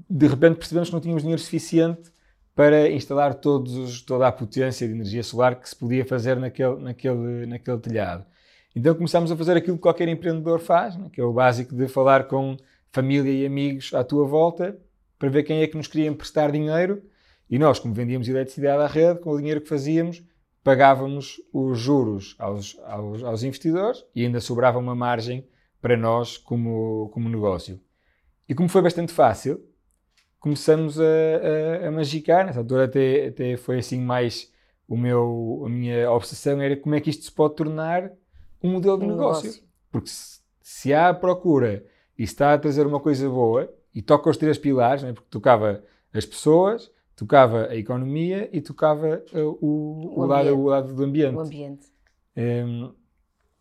de 0.09 0.27
repente 0.27 0.57
percebemos 0.57 0.91
que 0.91 0.95
não 0.95 1.01
tínhamos 1.01 1.23
dinheiro 1.23 1.41
suficiente 1.41 2.11
para 2.55 2.91
instalar 2.91 3.35
todos, 3.35 4.03
toda 4.03 4.29
a 4.29 4.33
potência 4.33 4.87
de 4.87 4.93
energia 4.93 5.23
solar 5.23 5.59
que 5.59 5.69
se 5.69 5.75
podia 5.75 6.05
fazer 6.05 6.37
naquele, 6.37 6.77
naquele, 6.77 7.47
naquele 7.47 7.79
telhado. 7.79 8.27
Então 8.75 8.95
começámos 8.95 9.33
a 9.33 9.37
fazer 9.37 9.57
aquilo 9.57 9.77
que 9.77 9.83
qualquer 9.83 10.09
empreendedor 10.09 10.61
faz, 10.61 10.97
né? 10.97 11.09
que 11.13 11.21
é 11.21 11.25
o 11.25 11.33
básico 11.33 11.75
de 11.75 11.89
falar 11.89 12.25
com 12.25 12.57
família 12.93 13.33
e 13.33 13.47
amigos 13.47 13.93
à 13.95 14.05
tua 14.05 14.25
volta 14.27 14.79
para 15.19 15.29
ver 15.29 15.43
quem 15.43 15.63
é 15.63 15.67
que 15.67 15.77
nos 15.77 15.87
queria 15.87 16.09
emprestar 16.09 16.51
dinheiro 16.53 17.03
e 17.49 17.59
nós, 17.59 17.81
como 17.81 17.93
vendíamos 17.93 18.29
eletricidade 18.29 18.83
à 18.83 18.87
rede, 18.87 19.21
com 19.21 19.31
o 19.31 19.37
dinheiro 19.37 19.61
que 19.61 19.69
fazíamos, 19.69 20.23
pagávamos 20.63 21.41
os 21.53 21.79
juros 21.79 22.37
aos, 22.39 22.79
aos, 22.85 23.25
aos 23.25 23.43
investidores 23.43 24.05
e 24.15 24.25
ainda 24.25 24.41
sobrava 24.41 24.79
uma 24.79 24.95
margem 24.95 25.47
para 25.81 25.97
nós 25.97 26.39
como, 26.39 27.11
como 27.13 27.29
negócio. 27.29 27.81
E 28.49 28.55
como 28.55 28.69
foi 28.69 28.83
bastante 28.83 29.13
fácil, 29.13 29.65
começamos 30.39 31.01
a, 31.01 31.05
a, 31.85 31.89
a 31.89 31.91
magicar. 31.91 32.47
Nessa 32.47 32.61
altura 32.61 32.85
até, 32.85 33.29
até 33.29 33.57
foi 33.57 33.79
assim 33.79 34.01
mais 34.01 34.53
o 34.87 34.97
meu, 34.97 35.63
a 35.67 35.69
minha 35.69 36.11
obsessão 36.11 36.61
era 36.61 36.77
como 36.77 36.95
é 36.95 37.01
que 37.01 37.11
isto 37.11 37.25
se 37.25 37.33
pode 37.33 37.57
tornar 37.57 38.13
um 38.63 38.73
modelo 38.73 38.99
de 38.99 39.05
um 39.05 39.09
negócio. 39.09 39.45
negócio. 39.45 39.65
Porque 39.91 40.09
se, 40.09 40.41
se, 40.61 40.95
há 40.95 41.13
procura 41.13 41.85
e 42.19 42.23
está 42.23 42.55
a 42.55 42.59
trazer 42.59 42.87
uma 42.87 43.01
coisa 43.01 43.29
boa 43.29 43.73
e 43.95 44.03
toca 44.03 44.31
os 44.31 44.37
três 44.37 44.59
pilares, 44.59 45.03
né, 45.03 45.13
porque 45.13 45.29
tocava 45.31 45.83
as 46.13 46.25
pessoas, 46.25 46.91
tocava 47.17 47.67
a 47.67 47.77
economia 47.77 48.49
e 48.53 48.61
tocava 48.61 49.23
uh, 49.33 49.59
o, 49.61 50.17
o, 50.17 50.21
o, 50.21 50.27
lado, 50.27 50.57
o, 50.57 50.65
lado, 50.65 50.95
do 50.95 51.05
ambiente. 51.05 51.39
Ambiente. 51.39 51.87
Um, 52.37 52.93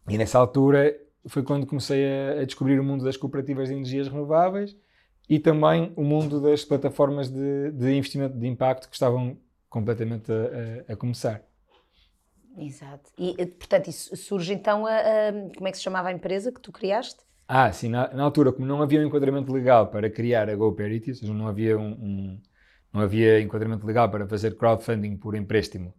e 0.08 0.18
nessa 0.18 0.39
altura 0.39 0.96
foi 1.27 1.44
quando 1.44 1.65
comecei 1.65 2.06
a, 2.06 2.41
a 2.41 2.46
descobrir 2.46 2.79
o 2.79 2.84
mundo 2.84 3.03
das 3.03 3.18
cooperativas 3.18 3.70
de 3.70 3.75
energias 3.75 4.08
renováveis 4.08 4.75
e 5.27 5.39
também 5.39 5.94
o 5.96 6.03
mundo 6.03 6.41
das 6.41 6.65
plataformas 6.65 7.29
de, 7.29 7.72
de 7.72 7.91
investimento 7.91 8.38
de 8.38 8.48
impacto 8.48 8.89
que 8.89 8.96
estavam 8.96 9.38
completamente 9.70 10.32
a, 10.32 10.89
a, 10.89 10.94
a 10.94 10.96
começar. 10.96 11.44
Exato. 12.59 13.09
E, 13.17 13.33
portanto, 13.45 13.87
isso 13.87 14.15
surge 14.17 14.53
então 14.53 14.85
a, 14.85 14.97
a, 14.97 15.31
Como 15.55 15.67
é 15.67 15.71
que 15.71 15.77
se 15.77 15.83
chamava 15.83 16.09
a 16.09 16.11
empresa 16.11 16.51
que 16.51 16.59
tu 16.59 16.71
criaste? 16.71 17.23
Ah, 17.47 17.71
sim. 17.71 17.89
Na, 17.89 18.13
na 18.13 18.23
altura, 18.23 18.51
como 18.51 18.67
não 18.67 18.81
havia 18.81 18.99
um 18.99 19.05
enquadramento 19.05 19.51
legal 19.51 19.87
para 19.87 20.09
criar 20.09 20.49
a 20.49 20.55
GoParity, 20.55 21.11
ou 21.11 21.15
seja, 21.15 21.33
não 21.33 21.47
havia, 21.47 21.77
um, 21.77 21.91
um, 21.91 22.41
não 22.93 23.01
havia 23.01 23.41
enquadramento 23.41 23.87
legal 23.87 24.09
para 24.11 24.27
fazer 24.27 24.55
crowdfunding 24.55 25.17
por 25.17 25.35
empréstimo 25.35 25.93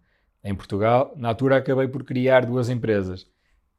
em 0.44 0.54
Portugal, 0.54 1.12
na 1.16 1.28
altura 1.28 1.56
acabei 1.56 1.88
por 1.88 2.04
criar 2.04 2.46
duas 2.46 2.68
empresas. 2.68 3.26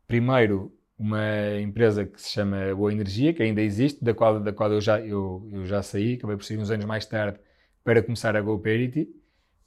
Primeiro, 0.07 0.75
uma 0.97 1.59
empresa 1.59 2.05
que 2.05 2.21
se 2.21 2.29
chama 2.29 2.75
Boa 2.75 2.91
Energia, 2.91 3.33
que 3.33 3.41
ainda 3.41 3.61
existe, 3.61 4.03
da 4.03 4.13
qual, 4.13 4.39
da 4.39 4.53
qual 4.53 4.71
eu, 4.71 4.81
já, 4.81 4.99
eu, 4.99 5.47
eu 5.51 5.65
já 5.65 5.81
saí, 5.81 6.15
acabei 6.15 6.35
por 6.37 6.43
sair 6.43 6.57
uns 6.59 6.69
anos 6.69 6.85
mais 6.85 7.05
tarde 7.05 7.39
para 7.83 8.03
começar 8.03 8.35
a 8.35 8.41
GoParity, 8.41 9.09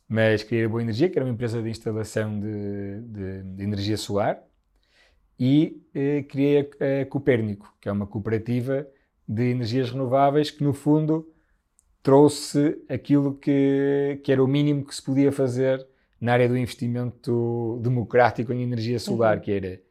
mas 0.08 0.42
criei 0.42 0.64
a 0.64 0.68
Boa 0.68 0.82
Energia, 0.82 1.08
que 1.08 1.18
era 1.18 1.24
uma 1.24 1.32
empresa 1.32 1.62
de 1.62 1.68
instalação 1.68 2.38
de, 2.38 3.00
de, 3.00 3.42
de 3.42 3.62
energia 3.62 3.96
solar, 3.96 4.42
e 5.38 5.82
eh, 5.94 6.22
criei 6.22 6.60
a, 6.60 7.02
a 7.02 7.06
Copérnico, 7.06 7.74
que 7.80 7.88
é 7.88 7.92
uma 7.92 8.06
cooperativa 8.06 8.86
de 9.26 9.50
energias 9.50 9.90
renováveis 9.90 10.50
que, 10.50 10.62
no 10.62 10.72
fundo, 10.72 11.28
trouxe 12.02 12.78
aquilo 12.88 13.34
que, 13.34 14.20
que 14.22 14.30
era 14.30 14.44
o 14.44 14.46
mínimo 14.46 14.84
que 14.84 14.94
se 14.94 15.02
podia 15.02 15.32
fazer 15.32 15.84
na 16.20 16.32
área 16.32 16.48
do 16.48 16.56
investimento 16.56 17.80
democrático 17.82 18.52
em 18.52 18.62
energia 18.62 18.98
solar, 18.98 19.38
uhum. 19.38 19.42
que 19.42 19.50
era 19.50 19.82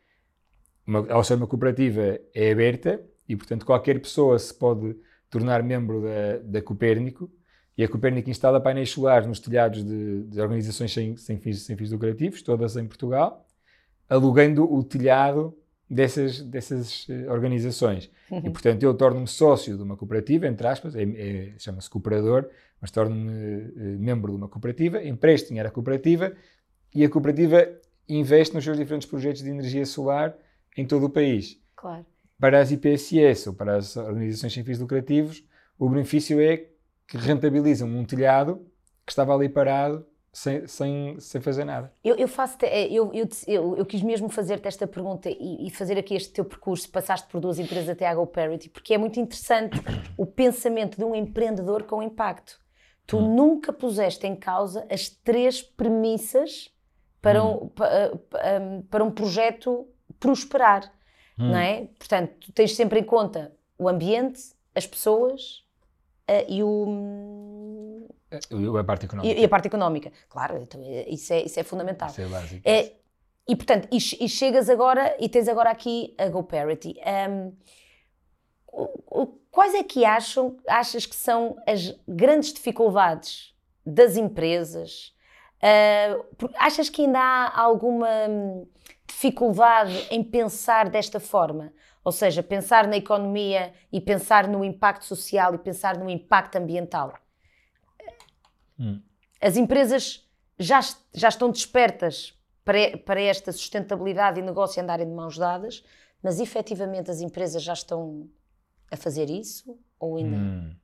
uma, 0.86 1.12
ao 1.12 1.24
ser 1.24 1.36
uma 1.36 1.48
cooperativa, 1.48 2.20
é 2.34 2.51
aberta 2.51 3.03
e, 3.27 3.36
portanto, 3.36 3.65
qualquer 3.65 4.00
pessoa 4.00 4.38
se 4.38 4.53
pode 4.53 4.96
tornar 5.29 5.63
membro 5.63 6.01
da, 6.01 6.38
da 6.43 6.62
Copérnico 6.62 7.32
e 7.77 7.83
a 7.83 7.87
Copérnico 7.87 8.29
instala 8.29 8.59
painéis 8.59 8.91
solares 8.91 9.27
nos 9.27 9.39
telhados 9.39 9.83
de, 9.83 10.23
de 10.23 10.41
organizações 10.41 10.93
sem, 10.93 11.17
sem, 11.17 11.39
fins, 11.39 11.63
sem 11.63 11.75
fins 11.75 11.91
lucrativos, 11.91 12.41
todas 12.41 12.77
em 12.77 12.85
Portugal, 12.85 13.45
alugando 14.07 14.71
o 14.71 14.83
telhado 14.83 15.57
dessas, 15.89 16.41
dessas 16.41 17.07
eh, 17.09 17.29
organizações. 17.31 18.11
Uhum. 18.29 18.39
E, 18.45 18.49
portanto, 18.49 18.83
eu 18.83 18.93
torno-me 18.93 19.27
sócio 19.27 19.75
de 19.75 19.83
uma 19.83 19.97
cooperativa, 19.97 20.47
entre 20.47 20.67
aspas, 20.67 20.95
é, 20.95 21.03
é, 21.03 21.53
chama-se 21.57 21.89
cooperador, 21.89 22.47
mas 22.79 22.91
torno-me 22.91 23.31
uh, 23.31 23.99
membro 23.99 24.31
de 24.31 24.37
uma 24.37 24.47
cooperativa, 24.47 25.01
empresto 25.03 25.47
dinheiro 25.47 25.69
à 25.69 25.71
cooperativa 25.71 26.33
e 26.93 27.03
a 27.03 27.09
cooperativa 27.09 27.65
investe 28.09 28.53
nos 28.53 28.63
seus 28.63 28.77
diferentes 28.77 29.07
projetos 29.07 29.41
de 29.41 29.49
energia 29.49 29.85
solar 29.85 30.35
em 30.75 30.85
todo 30.85 31.05
o 31.05 31.09
país. 31.09 31.59
Claro. 31.75 32.05
Para 32.37 32.59
as 32.59 32.71
IPSS 32.71 33.47
ou 33.47 33.55
para 33.55 33.77
as 33.77 33.95
organizações 33.95 34.53
sem 34.53 34.63
fins 34.63 34.79
lucrativos, 34.79 35.43
o 35.79 35.89
benefício 35.89 36.41
é 36.41 36.65
que 37.07 37.17
rentabilizam 37.17 37.88
um 37.88 38.05
telhado 38.05 38.65
que 39.05 39.12
estava 39.12 39.36
ali 39.36 39.50
parado 39.50 40.05
sem, 40.33 40.65
sem, 40.65 41.19
sem 41.19 41.39
fazer 41.39 41.63
nada. 41.63 41.93
Eu, 42.03 42.15
eu 42.15 42.27
faço, 42.27 42.57
é, 42.63 42.88
eu, 42.88 43.13
eu, 43.13 43.29
eu, 43.48 43.77
eu, 43.77 43.86
quis 43.86 44.01
mesmo 44.01 44.27
fazer-te 44.29 44.67
esta 44.67 44.88
pergunta 44.88 45.29
e, 45.29 45.67
e, 45.67 45.69
fazer 45.69 45.95
aqui 45.98 46.15
este 46.15 46.33
teu 46.33 46.43
percurso, 46.43 46.89
passaste 46.89 47.27
por 47.27 47.39
duas 47.39 47.60
empresas 47.60 47.89
até 47.89 48.07
a 48.07 48.15
GoParity, 48.15 48.69
porque 48.69 48.95
é 48.95 48.98
muito 48.98 49.19
interessante 49.19 49.79
o 50.17 50.25
pensamento 50.25 50.98
de 50.98 51.03
um 51.03 51.13
empreendedor 51.13 51.83
com 51.83 52.01
impacto. 52.01 52.60
Tu 53.05 53.17
hum. 53.17 53.36
nunca 53.36 53.72
puseste 53.72 54.25
em 54.25 54.36
causa 54.36 54.88
as 54.89 55.07
três 55.07 55.62
premissas 55.62 56.72
para, 57.22 57.43
hum. 57.43 57.65
um, 57.65 57.67
para, 57.67 58.19
para 58.89 59.03
um 59.03 59.12
projeto 59.12 59.88
prosperar, 60.19 60.91
hum. 61.38 61.51
não 61.51 61.57
é? 61.57 61.89
Portanto, 62.00 62.33
tu 62.39 62.51
tens 62.51 62.75
sempre 62.75 63.00
em 63.00 63.03
conta 63.03 63.53
o 63.77 63.88
ambiente, 63.88 64.41
as 64.74 64.88
pessoas 64.88 65.62
uh, 66.29 66.45
e 66.47 66.63
o... 66.63 68.07
A 68.79 68.83
parte 68.83 69.05
económica. 69.05 69.35
E, 69.35 69.41
e 69.41 69.45
a 69.45 69.49
parte 69.49 69.67
económica, 69.67 70.11
claro, 70.27 70.57
então, 70.57 70.81
eh, 70.83 71.05
isso, 71.07 71.31
é, 71.31 71.43
isso 71.43 71.59
é 71.59 71.63
fundamental. 71.63 72.09
Isso 72.09 72.21
é 72.21 72.25
básico. 72.25 72.61
É, 72.67 72.93
e, 73.47 73.55
portanto, 73.55 73.87
e, 73.91 73.97
e, 73.97 74.29
chegas 74.29 74.69
agora, 74.69 75.15
e 75.19 75.29
tens 75.29 75.47
agora 75.47 75.69
aqui 75.69 76.15
a 76.17 76.27
GoParity. 76.29 76.95
Um, 77.29 77.53
quais 79.51 79.75
é 79.75 79.83
que 79.83 80.05
acham, 80.05 80.57
achas 80.67 81.05
que 81.05 81.15
são 81.15 81.55
as 81.67 81.93
grandes 82.07 82.53
dificuldades 82.53 83.53
das 83.85 84.17
empresas? 84.17 85.13
Uh, 85.61 86.49
achas 86.57 86.89
que 86.89 87.03
ainda 87.03 87.19
há 87.19 87.61
alguma 87.61 88.07
dificuldade 89.07 90.07
em 90.09 90.23
pensar 90.23 90.89
desta 90.89 91.19
forma. 91.19 91.71
Ou 92.03 92.12
seja, 92.12 92.43
pensar 92.43 92.88
na 92.88 92.98
economia 92.98 93.74
e 93.91 94.01
pensar 94.01 94.48
no 94.48 94.63
impacto 94.63 95.05
social 95.05 95.55
e 95.55 95.57
pensar 95.57 95.98
no 95.98 96.10
impacto 96.10 96.57
ambiental. 96.57 97.13
Hum. 98.79 99.01
As 99.39 99.55
empresas 99.55 100.27
já, 100.60 100.79
já 101.13 101.29
estão 101.29 101.50
despertas 101.50 102.38
para, 102.63 102.98
para 102.98 103.22
esta 103.22 103.51
sustentabilidade 103.51 104.39
e 104.39 104.43
negócio 104.43 104.81
andarem 104.81 105.07
de 105.07 105.13
mãos 105.13 105.38
dadas, 105.38 105.83
mas 106.22 106.39
efetivamente 106.39 107.12
as 107.12 107.22
empresas 107.22 107.62
já 107.62 107.74
estão 107.74 108.29
a 108.91 108.95
fazer 108.95 109.29
isso? 109.29 109.77
Ou 110.00 110.17
ainda? 110.17 110.38
Hum. 110.38 110.75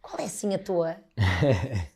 Qual 0.00 0.18
é 0.18 0.24
assim 0.24 0.54
a 0.54 0.58
tua? 0.58 0.96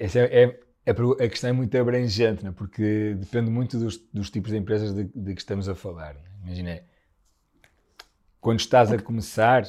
Essa 0.00 0.20
é, 0.20 0.44
é, 0.44 0.60
a 0.86 1.28
questão 1.28 1.50
é 1.50 1.52
muito 1.52 1.76
abrangente, 1.76 2.44
né? 2.44 2.52
porque 2.56 3.16
depende 3.18 3.50
muito 3.50 3.78
dos, 3.78 3.98
dos 4.12 4.30
tipos 4.30 4.52
de 4.52 4.56
empresas 4.56 4.94
de, 4.94 5.04
de, 5.04 5.34
que 5.34 5.40
estamos 5.40 5.68
a 5.68 5.74
falar. 5.74 6.14
Né? 6.14 6.20
Imagina, 6.44 6.82
quando 8.40 8.60
estás 8.60 8.92
a 8.92 8.98
começar, 8.98 9.66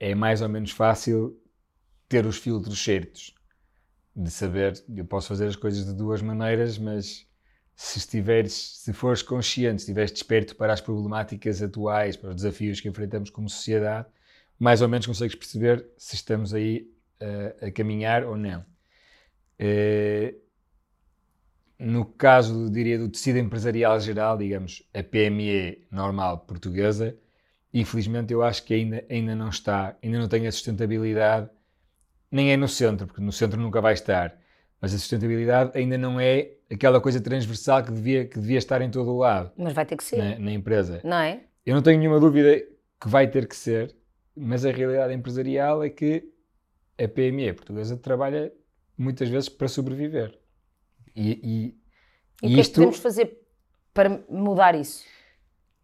é 0.00 0.14
mais 0.14 0.42
ou 0.42 0.48
menos 0.48 0.72
fácil 0.72 1.40
ter 2.08 2.26
os 2.26 2.38
filtros 2.38 2.82
certos, 2.82 3.34
de 4.16 4.30
saber, 4.32 4.82
eu 4.96 5.04
posso 5.04 5.28
fazer 5.28 5.46
as 5.46 5.54
coisas 5.54 5.86
de 5.86 5.94
duas 5.94 6.20
maneiras, 6.20 6.76
mas 6.76 7.24
se 7.76 7.98
estiveres, 7.98 8.52
se 8.78 8.92
fores 8.92 9.22
consciente, 9.22 9.82
estiveres 9.82 10.10
desperto 10.10 10.56
para 10.56 10.72
as 10.72 10.80
problemáticas 10.80 11.62
atuais, 11.62 12.16
para 12.16 12.30
os 12.30 12.34
desafios 12.34 12.80
que 12.80 12.88
enfrentamos 12.88 13.30
como 13.30 13.48
sociedade, 13.48 14.08
mais 14.58 14.82
ou 14.82 14.88
menos 14.88 15.06
consegues 15.06 15.36
perceber 15.36 15.86
se 15.96 16.16
estamos 16.16 16.52
aí 16.52 16.90
uh, 17.22 17.66
a 17.66 17.70
caminhar 17.70 18.24
ou 18.24 18.36
não. 18.36 18.66
Uh, 19.60 20.47
no 21.78 22.04
caso, 22.04 22.68
diria, 22.70 22.98
do 22.98 23.08
tecido 23.08 23.38
empresarial 23.38 24.00
geral, 24.00 24.36
digamos, 24.36 24.82
a 24.92 25.02
PME 25.02 25.86
normal 25.90 26.38
portuguesa, 26.38 27.16
infelizmente 27.72 28.32
eu 28.32 28.42
acho 28.42 28.64
que 28.64 28.74
ainda, 28.74 29.04
ainda 29.08 29.34
não 29.34 29.48
está, 29.48 29.96
ainda 30.02 30.18
não 30.18 30.28
tem 30.28 30.46
a 30.46 30.52
sustentabilidade, 30.52 31.48
nem 32.30 32.52
é 32.52 32.56
no 32.56 32.68
centro, 32.68 33.06
porque 33.06 33.22
no 33.22 33.32
centro 33.32 33.60
nunca 33.60 33.80
vai 33.80 33.94
estar, 33.94 34.36
mas 34.80 34.92
a 34.92 34.98
sustentabilidade 34.98 35.70
ainda 35.74 35.96
não 35.96 36.20
é 36.20 36.52
aquela 36.70 37.00
coisa 37.00 37.20
transversal 37.20 37.82
que 37.82 37.92
devia, 37.92 38.26
que 38.26 38.38
devia 38.38 38.58
estar 38.58 38.82
em 38.82 38.90
todo 38.90 39.10
o 39.10 39.18
lado. 39.18 39.52
Mas 39.56 39.72
vai 39.72 39.86
ter 39.86 39.96
que 39.96 40.04
ser. 40.04 40.18
Na, 40.18 40.38
na 40.38 40.52
empresa. 40.52 41.00
Não 41.04 41.18
é? 41.18 41.42
Eu 41.64 41.74
não 41.74 41.82
tenho 41.82 41.98
nenhuma 41.98 42.18
dúvida 42.18 42.60
que 43.00 43.08
vai 43.08 43.28
ter 43.28 43.46
que 43.46 43.56
ser, 43.56 43.94
mas 44.36 44.64
a 44.64 44.72
realidade 44.72 45.14
empresarial 45.14 45.82
é 45.82 45.90
que 45.90 46.24
a 46.98 47.06
PME 47.06 47.52
portuguesa 47.52 47.96
trabalha 47.96 48.52
muitas 48.96 49.28
vezes 49.28 49.48
para 49.48 49.68
sobreviver. 49.68 50.36
E, 51.18 51.74
e, 52.42 52.48
e 52.48 52.52
o 52.52 52.54
que 52.54 52.60
isto... 52.60 52.60
é 52.60 52.62
que 52.62 52.74
podemos 52.74 52.98
fazer 52.98 53.38
para 53.92 54.24
mudar 54.30 54.76
isso? 54.76 55.04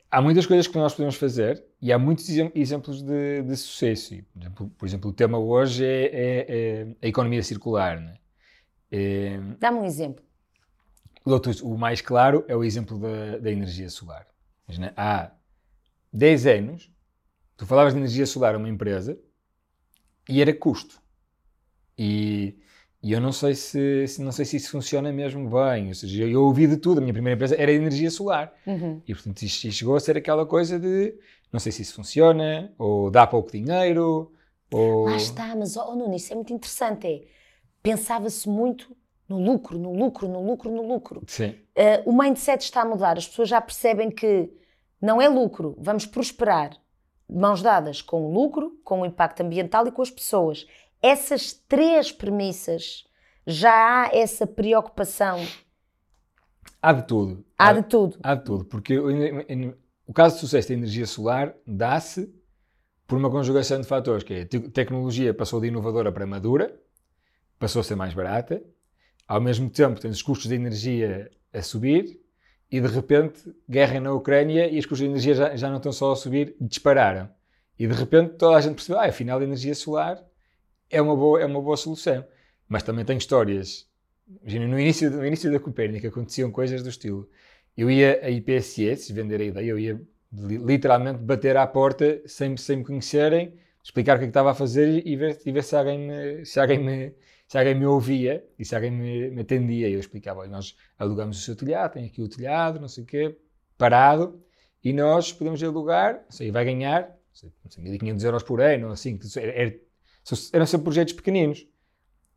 Há 0.09 0.23
muitas 0.23 0.47
coisas 0.47 0.69
que 0.69 0.79
nós 0.79 0.95
podemos 0.95 1.17
fazer 1.17 1.65
e 1.83 1.93
há 1.93 1.99
muitos 1.99 2.29
exemplos 2.55 3.03
de, 3.03 3.43
de 3.43 3.57
sucesso. 3.57 4.15
Por 4.33 4.41
exemplo, 4.41 4.71
por 4.79 4.87
exemplo, 4.87 5.11
o 5.11 5.13
tema 5.13 5.39
hoje 5.39 5.85
é, 5.85 6.05
é, 6.05 6.47
é 6.49 6.87
a 7.03 7.09
economia 7.09 7.43
circular. 7.43 8.01
Né? 8.01 8.15
É, 8.93 9.41
Dá-me 9.59 9.79
um 9.79 9.85
exemplo. 9.85 10.25
O 11.65 11.77
mais 11.77 12.01
claro 12.01 12.45
é 12.47 12.55
o 12.55 12.63
exemplo 12.63 12.97
da, 12.97 13.39
da 13.39 13.51
energia 13.51 13.89
solar. 13.89 14.27
Né, 14.79 14.93
há 14.97 15.33
10 16.13 16.47
anos, 16.47 16.93
tu 17.57 17.67
falavas 17.67 17.93
de 17.93 17.99
energia 17.99 18.25
solar 18.25 18.55
a 18.55 18.59
uma 18.59 18.69
empresa 18.69 19.19
e 20.29 20.41
era 20.41 20.55
custo. 20.55 21.03
E, 21.99 22.57
e 23.05 23.13
eu 23.13 23.21
não 23.21 23.33
sei 23.33 23.55
se, 23.55 24.09
se, 24.09 24.23
não 24.23 24.33
sei 24.33 24.47
se 24.47 24.57
isso 24.57 24.71
funciona 24.71 25.13
mesmo 25.13 25.51
bem. 25.51 25.89
Ou 25.89 25.95
seja, 25.95 26.25
eu 26.25 26.43
ouvi 26.43 26.67
de 26.67 26.79
tudo. 26.79 26.99
A 26.99 27.01
minha 27.03 27.13
primeira 27.13 27.37
empresa 27.37 27.55
era 27.55 27.71
energia 27.71 28.11
solar. 28.11 28.53
Uhum. 28.67 29.03
E 29.07 29.15
portanto 29.15 29.43
isto, 29.43 29.65
isto 29.67 29.79
chegou 29.79 29.95
a 29.95 30.01
ser 30.01 30.17
aquela 30.17 30.47
coisa 30.47 30.79
de 30.79 31.15
não 31.53 31.61
sei 31.61 31.71
se 31.71 31.83
isso 31.83 31.95
funciona, 31.95 32.73
ou 32.77 33.13
dá 33.13 33.27
pouco 33.29 33.53
dinheiro, 33.53 34.33
ou... 34.73 35.05
Lá 35.05 35.15
está, 35.15 35.55
mas 35.55 35.77
oh, 35.77 35.95
Nuno, 35.95 36.17
isso 36.17 36.33
é 36.33 36.35
muito 36.35 36.53
interessante. 36.53 37.07
É, 37.07 37.23
Pensava-se 37.81 38.49
muito 38.49 38.97
no 39.29 39.39
lucro, 39.39 39.79
no 39.79 39.93
lucro, 39.93 40.27
no 40.27 40.45
lucro, 40.45 40.71
no 40.71 40.83
lucro. 40.83 41.23
Sim. 41.29 41.51
Uh, 41.77 42.11
o 42.11 42.13
mindset 42.13 42.65
está 42.65 42.83
a 42.83 42.85
mudar. 42.85 43.19
As 43.19 43.29
pessoas 43.29 43.49
já 43.49 43.61
percebem 43.61 44.11
que 44.11 44.51
não 45.01 45.23
é 45.23 45.29
lucro, 45.29 45.77
vamos 45.79 46.07
prosperar 46.07 46.71
de 47.29 47.39
mãos 47.39 47.63
dadas 47.63 48.03
com 48.03 48.25
o 48.25 48.33
lucro, 48.33 48.81
com 48.83 49.03
o 49.03 49.07
impacto 49.07 49.43
ambiental 49.43 49.87
e 49.87 49.93
com 49.93 50.03
as 50.03 50.11
pessoas. 50.11 50.67
Essas 51.05 51.53
três 51.53 52.11
premissas, 52.11 53.05
já 53.47 53.71
há 53.71 54.11
essa 54.11 54.47
preocupação? 54.47 55.39
Há 56.81 56.95
de 56.95 57.07
tudo. 57.07 57.45
Há, 57.59 57.69
há 57.69 57.73
de 57.75 57.83
tudo. 57.83 58.19
Há 58.23 58.35
de 58.35 58.43
tudo, 58.43 58.65
porque 58.65 58.99
o 60.07 60.13
caso 60.15 60.37
de 60.37 60.41
sucesso 60.41 60.69
da 60.69 60.75
energia 60.75 61.05
solar 61.07 61.55
dá-se 61.67 62.35
por 63.07 63.19
uma 63.19 63.31
conjugação 63.31 63.79
de 63.83 63.87
fatores, 63.87 64.25
que 64.25 64.33
é 64.33 64.43
a 64.45 64.71
tecnologia 64.71 65.35
passou 65.35 65.61
de 65.61 65.67
inovadora 65.67 66.11
para 66.11 66.27
madura, 66.27 66.75
passou 67.59 67.81
a 67.81 67.85
ser 67.85 67.97
mais 67.97 68.15
barata, 68.15 68.63
ao 69.29 69.43
mesmo 69.43 69.69
tempo 69.69 70.01
tens 70.01 70.17
os 70.17 70.23
custos 70.23 70.49
de 70.49 70.55
energia 70.55 71.31
a 71.53 71.61
subir 71.61 72.19
e 72.71 72.81
de 72.81 72.89
repente 72.89 73.55
guerra 73.69 74.01
na 74.01 74.11
Ucrânia 74.15 74.71
e 74.71 74.79
os 74.79 74.87
custos 74.87 75.01
de 75.01 75.11
energia 75.11 75.35
já, 75.35 75.55
já 75.55 75.69
não 75.69 75.77
estão 75.77 75.93
só 75.93 76.13
a 76.13 76.17
subir, 76.17 76.57
dispararam. 76.59 77.29
E 77.79 77.87
de 77.87 77.93
repente 77.93 78.37
toda 78.37 78.57
a 78.57 78.61
gente 78.63 78.77
percebeu, 78.77 79.03
ah, 79.03 79.07
afinal 79.07 79.39
a 79.39 79.45
energia 79.45 79.75
solar 79.75 80.25
é 80.95 81.03
uma 81.03 81.17
boa, 81.17 81.41
é 81.41 81.47
uma 81.47 81.61
boa 81.61 81.77
solução. 81.77 82.25
Mas 82.69 82.83
também 82.83 83.05
tem 83.05 83.19
histórias. 83.19 83.87
Imagina, 84.43 84.67
no 84.67 84.79
início, 84.79 85.11
no 85.11 85.27
início 85.27 85.53
da 85.53 85.61
Copérnica 85.61 86.09
aconteciam 86.09 86.51
coisas 86.51 86.83
do 86.83 86.89
estilo 86.89 87.29
eu 87.77 87.91
ia 87.91 88.21
a 88.25 88.31
IPSS, 88.31 89.13
vender 89.13 89.41
a 89.41 89.45
ideia, 89.45 89.67
eu 89.67 89.79
ia 89.79 90.01
literalmente 90.33 91.19
bater 91.21 91.57
à 91.57 91.67
porta 91.67 92.23
sem, 92.27 92.57
sem 92.57 92.79
me 92.79 92.85
conhecerem, 92.85 93.55
explicar 93.83 94.17
o 94.17 94.19
que, 94.19 94.25
é 94.25 94.27
que 94.27 94.31
estava 94.31 94.51
a 94.53 94.55
fazer 94.55 95.07
e 95.07 95.17
ver, 95.17 95.41
e 95.45 95.53
ver 95.53 95.63
se, 95.63 95.77
alguém 95.77 95.99
me, 95.99 96.45
se, 96.45 96.59
alguém 96.59 96.79
me, 96.79 97.15
se 97.47 97.59
alguém 97.59 97.75
me 97.75 97.87
ouvia 97.87 98.45
e 98.59 98.65
se 98.65 98.75
alguém 98.75 98.91
me, 98.91 99.31
me 99.31 99.43
atendia. 99.43 99.89
Eu 99.89 100.01
explicava, 100.01 100.47
nós 100.47 100.77
alugamos 100.99 101.39
o 101.39 101.41
seu 101.41 101.57
telhado, 101.57 101.93
tem 101.93 102.07
aqui 102.07 102.23
o 102.23 102.29
telhado, 102.29 102.81
não 102.81 102.89
sei 102.89 103.05
o 103.05 103.07
quê, 103.07 103.37
parado, 103.77 104.41
e 104.83 104.93
nós 104.93 105.33
podemos 105.33 105.63
alugar, 105.63 106.15
não 106.15 106.31
sei, 106.31 106.51
vai 106.51 106.65
ganhar, 106.65 107.03
não 107.65 107.71
sei, 107.71 107.99
1.500 107.99 108.25
euros 108.25 108.43
por 108.43 108.61
ano, 108.61 108.91
assim, 108.91 109.19
era, 109.37 109.75
eram 110.53 110.67
sempre 110.67 110.85
projetos 110.85 111.15
pequeninos. 111.15 111.67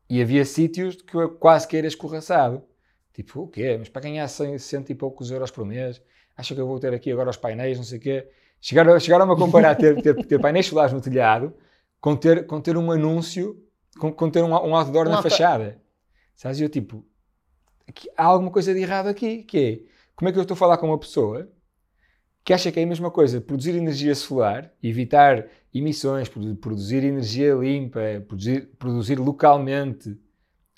E 0.09 0.21
havia 0.21 0.45
sítios 0.45 1.01
que 1.01 1.15
eu 1.15 1.29
quase 1.29 1.67
que 1.67 1.75
era 1.75 1.87
escorraçado. 1.87 2.63
Tipo, 3.13 3.41
o 3.41 3.47
quê? 3.47 3.75
Mas 3.77 3.89
para 3.89 4.03
ganhar 4.03 4.27
100, 4.27 4.57
cento 4.59 4.89
e 4.91 4.95
poucos 4.95 5.31
euros 5.31 5.51
por 5.51 5.65
mês, 5.65 6.01
acha 6.35 6.53
que 6.53 6.61
eu 6.61 6.67
vou 6.67 6.79
ter 6.79 6.93
aqui 6.93 7.11
agora 7.11 7.29
os 7.29 7.37
painéis, 7.37 7.77
não 7.77 7.83
sei 7.83 7.97
o 7.97 8.01
quê? 8.01 8.29
Chegaram, 8.61 8.99
chegaram 8.99 9.31
a 9.31 9.35
comparar 9.35 9.75
ter, 9.75 10.01
ter, 10.01 10.15
ter 10.25 10.39
painéis 10.39 10.67
solares 10.67 10.93
no 10.93 11.01
telhado 11.01 11.53
com 11.99 12.15
ter, 12.15 12.45
com 12.45 12.61
ter 12.61 12.77
um 12.77 12.91
anúncio, 12.91 13.61
com, 13.99 14.11
com 14.11 14.29
ter 14.29 14.43
um, 14.43 14.51
um 14.51 14.75
outdoor 14.75 15.07
um 15.07 15.11
na 15.11 15.21
fachada. 15.21 15.81
Sabes? 16.35 16.59
E 16.59 16.63
eu 16.63 16.69
tipo, 16.69 17.03
aqui, 17.87 18.09
há 18.15 18.25
alguma 18.25 18.51
coisa 18.51 18.73
de 18.73 18.79
errado 18.79 19.07
aqui, 19.07 19.43
que 19.43 19.57
é, 19.57 19.91
como 20.15 20.29
é 20.29 20.31
que 20.31 20.37
eu 20.37 20.43
estou 20.43 20.55
a 20.55 20.57
falar 20.57 20.77
com 20.77 20.87
uma 20.87 20.99
pessoa 20.99 21.49
que 22.47 22.53
acha 22.53 22.71
que 22.71 22.79
é 22.79 22.83
a 22.83 22.87
mesma 22.87 23.11
coisa 23.11 23.41
produzir 23.41 23.75
energia 23.75 24.15
solar, 24.15 24.71
evitar 24.81 25.49
emissões, 25.73 26.29
produzir 26.29 27.03
energia 27.03 27.53
limpa, 27.53 27.99
produzir, 28.25 28.69
produzir 28.79 29.19
localmente, 29.19 30.17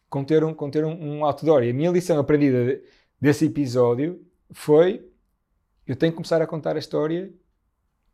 com 0.09 0.23
ter 0.23 0.43
um, 0.43 0.51
com 0.51 0.67
ter 0.71 0.83
um, 0.83 0.99
um 0.99 1.23
outdoor. 1.23 1.61
E 1.61 1.69
a 1.69 1.73
minha 1.73 1.91
lição 1.91 2.17
aprendida 2.17 2.81
desse 3.21 3.45
episódio 3.45 4.19
foi: 4.49 5.07
eu 5.85 5.95
tenho 5.95 6.11
que 6.11 6.15
começar 6.15 6.41
a 6.41 6.47
contar 6.47 6.75
a 6.75 6.79
história 6.79 7.31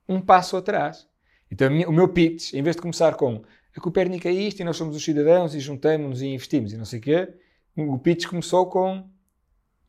um 0.06 0.20
passo 0.20 0.58
atrás. 0.58 1.08
Então, 1.50 1.70
o 1.88 1.94
meu 1.94 2.10
pitch, 2.10 2.56
em 2.56 2.62
vez 2.62 2.76
de 2.76 2.82
começar 2.82 3.16
com 3.16 3.42
a 3.74 3.80
Copérnica 3.80 4.28
é 4.28 4.34
isto 4.34 4.60
e 4.60 4.66
nós 4.66 4.76
somos 4.76 4.98
os 4.98 5.04
cidadãos 5.06 5.56
e 5.56 5.62
juntamos-nos 5.62 6.22
e 6.22 6.28
investimos 6.28 6.74
e 6.74 6.78
não 6.78 6.84
sei 6.84 7.00
o 7.00 7.02
quê, 7.02 7.34
o 7.78 7.98
pitch 8.00 8.26
começou 8.26 8.66
com 8.66 9.10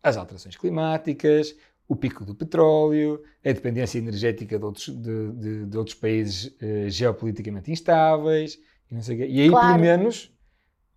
as 0.00 0.16
alterações 0.16 0.56
climáticas, 0.56 1.56
o 1.88 1.94
pico 1.94 2.24
do 2.24 2.34
petróleo, 2.34 3.22
a 3.44 3.52
dependência 3.52 3.98
energética 3.98 4.58
de 4.58 4.64
outros, 4.64 4.88
de, 4.88 5.32
de, 5.32 5.66
de 5.66 5.78
outros 5.78 5.94
países 5.94 6.46
uh, 6.60 6.88
geopoliticamente 6.88 7.70
instáveis 7.70 8.58
e 8.90 8.94
não 8.94 9.02
sei 9.02 9.16
o 9.16 9.18
quê. 9.18 9.26
E 9.28 9.40
aí, 9.42 9.48
claro. 9.48 9.68
pelo 9.68 9.80
menos, 9.80 10.32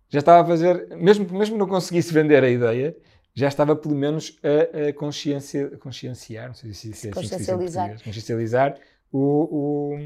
já 0.08 0.18
estava 0.18 0.42
a 0.42 0.44
fazer, 0.44 0.88
mesmo, 0.96 1.26
mesmo 1.30 1.56
não 1.56 1.68
conseguisse 1.68 2.12
vender 2.12 2.42
a 2.42 2.50
ideia, 2.50 2.96
já 3.32 3.46
estava 3.46 3.76
pelo 3.76 3.94
menos 3.94 4.38
a, 4.42 4.88
a 4.88 4.92
consciência, 4.92 5.76
conscienciar, 5.78 6.48
não 6.48 6.54
sei 6.54 6.72
se, 6.72 6.92
se 6.92 7.08
é 7.08 7.12
consciencializar, 7.12 7.90
assim 7.92 8.04
consciencializar 8.04 8.76
o, 9.12 9.18
o, 9.18 9.98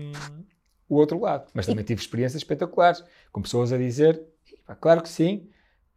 o, 0.89 0.97
outro 0.97 1.19
lado. 1.19 1.51
Mas 1.55 1.67
também 1.67 1.83
e... 1.83 1.87
tive 1.87 2.03
experiências 2.03 2.43
espetaculares, 2.43 3.03
com 3.33 3.41
pessoas 3.41 3.73
a 3.73 3.79
dizer, 3.79 4.23
claro 4.81 5.03
que 5.03 5.09
sim, 5.09 5.49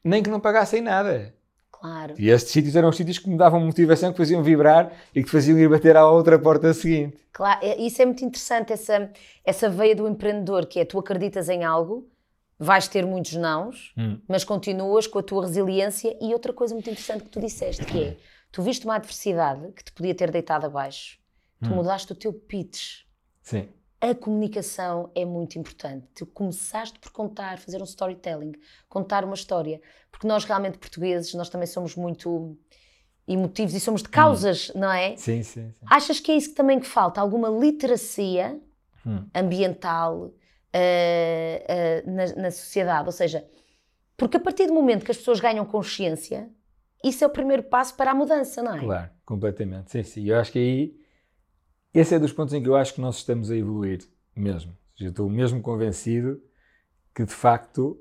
nem 0.01 0.23
que 0.23 0.29
não 0.29 0.39
pagassem 0.39 0.81
nada. 0.81 1.35
Claro. 1.79 2.15
E 2.17 2.29
estes 2.29 2.51
sítios 2.51 2.75
eram 2.75 2.89
os 2.89 2.97
sítios 2.97 3.19
que 3.19 3.29
me 3.29 3.37
davam 3.37 3.59
motivação, 3.59 4.11
que 4.11 4.17
faziam 4.17 4.41
vibrar 4.41 4.91
e 5.13 5.23
que 5.23 5.29
faziam 5.29 5.57
ir 5.57 5.69
bater 5.69 5.95
à 5.95 6.09
outra 6.09 6.39
porta 6.39 6.73
seguinte. 6.73 7.17
Claro, 7.31 7.59
isso 7.77 8.01
é 8.01 8.05
muito 8.05 8.25
interessante, 8.25 8.73
essa, 8.73 9.11
essa 9.45 9.69
veia 9.69 9.95
do 9.95 10.07
empreendedor, 10.07 10.65
que 10.65 10.79
é 10.79 10.85
tu 10.85 10.97
acreditas 10.97 11.49
em 11.49 11.63
algo, 11.63 12.09
vais 12.57 12.87
ter 12.87 13.05
muitos 13.05 13.33
nãos, 13.33 13.93
hum. 13.97 14.19
mas 14.27 14.43
continuas 14.43 15.05
com 15.05 15.19
a 15.19 15.23
tua 15.23 15.45
resiliência. 15.45 16.17
E 16.19 16.33
outra 16.33 16.51
coisa 16.51 16.73
muito 16.73 16.89
interessante 16.89 17.23
que 17.23 17.29
tu 17.29 17.39
disseste, 17.39 17.85
que 17.85 18.03
é, 18.03 18.17
tu 18.51 18.63
viste 18.63 18.85
uma 18.85 18.95
adversidade 18.95 19.71
que 19.73 19.83
te 19.83 19.91
podia 19.91 20.15
ter 20.15 20.31
deitado 20.31 20.65
abaixo, 20.65 21.19
tu 21.63 21.69
hum. 21.69 21.75
mudaste 21.75 22.11
o 22.11 22.15
teu 22.15 22.33
pitch. 22.33 23.03
Sim. 23.43 23.69
A 23.99 24.13
comunicação 24.13 25.09
é 25.15 25.25
muito 25.25 25.57
importante. 25.57 26.07
Tu 26.13 26.25
começaste 26.25 26.99
por 26.99 27.11
contar, 27.11 27.57
fazer 27.57 27.81
um 27.81 27.85
storytelling, 27.85 28.53
contar 28.87 29.25
uma 29.25 29.33
história. 29.33 29.81
Porque 30.11 30.27
nós 30.27 30.45
realmente 30.45 30.77
portugueses, 30.77 31.33
nós 31.33 31.49
também 31.49 31.67
somos 31.67 31.95
muito 31.95 32.57
emotivos 33.27 33.73
e 33.73 33.79
somos 33.79 34.01
de 34.01 34.09
causas, 34.09 34.69
hum. 34.69 34.79
não 34.79 34.91
é? 34.91 35.15
Sim, 35.17 35.43
sim, 35.43 35.71
sim, 35.71 35.85
Achas 35.89 36.19
que 36.19 36.31
é 36.31 36.37
isso 36.37 36.49
que 36.49 36.55
também 36.55 36.79
que 36.79 36.85
falta? 36.85 37.19
Alguma 37.19 37.49
literacia 37.49 38.59
hum. 39.05 39.25
ambiental, 39.33 40.31
uh, 40.77 42.11
na, 42.11 42.43
na 42.43 42.51
sociedade. 42.51 43.07
Ou 43.07 43.11
seja, 43.11 43.45
porque 44.15 44.37
a 44.37 44.39
partir 44.39 44.67
do 44.67 44.73
momento 44.73 45.05
que 45.05 45.11
as 45.11 45.17
pessoas 45.17 45.39
ganham 45.39 45.65
consciência, 45.65 46.49
isso 47.03 47.23
é 47.23 47.27
o 47.27 47.29
primeiro 47.29 47.63
passo 47.63 47.95
para 47.95 48.11
a 48.11 48.15
mudança, 48.15 48.61
não 48.61 48.75
é? 48.75 48.79
Claro, 48.79 49.09
completamente. 49.25 49.91
Sim, 49.91 50.03
sim. 50.03 50.25
Eu 50.25 50.37
acho 50.37 50.51
que 50.51 50.59
aí, 50.59 50.95
esse 51.99 52.13
é 52.13 52.19
dos 52.19 52.31
pontos 52.31 52.53
em 52.53 52.61
que 52.61 52.69
eu 52.69 52.75
acho 52.75 52.93
que 52.93 53.01
nós 53.01 53.17
estamos 53.17 53.49
a 53.49 53.55
evoluir 53.55 54.01
mesmo. 54.35 54.77
Eu 54.99 55.09
estou 55.09 55.29
mesmo 55.29 55.61
convencido 55.61 56.39
que, 57.13 57.25
de 57.25 57.33
facto, 57.33 57.99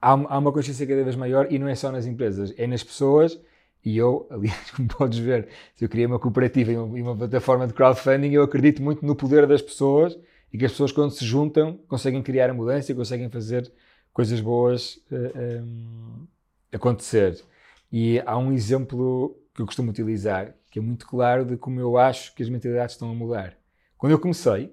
há, 0.00 0.14
uma 0.14 0.52
consciência 0.52 0.86
cada 0.86 1.02
vez 1.02 1.16
maior 1.16 1.50
e 1.50 1.58
não 1.58 1.66
é 1.66 1.74
só 1.74 1.90
nas 1.90 2.06
empresas, 2.06 2.54
é 2.56 2.66
nas 2.66 2.84
pessoas. 2.84 3.40
E 3.84 3.96
eu, 3.96 4.26
aliás, 4.30 4.70
como 4.70 4.88
podes 4.88 5.18
ver, 5.18 5.48
se 5.74 5.84
eu 5.84 5.88
criei 5.88 6.06
uma 6.06 6.18
cooperativa 6.18 6.70
e 6.70 6.76
uma, 6.76 6.84
uma 6.84 7.16
plataforma 7.16 7.66
de 7.66 7.74
crowdfunding, 7.74 8.30
eu 8.30 8.42
acredito 8.42 8.80
muito 8.80 9.04
no 9.04 9.16
poder 9.16 9.46
das 9.46 9.62
pessoas 9.62 10.16
e 10.52 10.58
que 10.58 10.64
as 10.64 10.70
pessoas, 10.70 10.92
quando 10.92 11.10
se 11.10 11.24
juntam, 11.24 11.78
conseguem 11.88 12.22
criar 12.22 12.48
a 12.48 12.54
mudança 12.54 12.92
e 12.92 12.94
conseguem 12.94 13.28
fazer 13.28 13.70
coisas 14.12 14.40
boas 14.40 14.96
uh, 15.10 15.14
eh, 15.34 15.60
um, 15.60 16.26
ehm, 16.72 16.76
acontecer. 16.76 17.42
E 17.90 18.22
há 18.24 18.38
um 18.38 18.52
exemplo 18.52 19.36
que 19.56 19.62
eu 19.62 19.66
costumo 19.66 19.90
utilizar, 19.90 20.54
que 20.70 20.78
é 20.78 20.82
muito 20.82 21.06
claro 21.06 21.44
de 21.44 21.56
como 21.56 21.80
eu 21.80 21.96
acho 21.96 22.34
que 22.34 22.42
as 22.42 22.48
mentalidades 22.48 22.94
estão 22.94 23.10
a 23.10 23.14
mudar. 23.14 23.56
Quando 23.96 24.12
eu 24.12 24.18
comecei, 24.18 24.72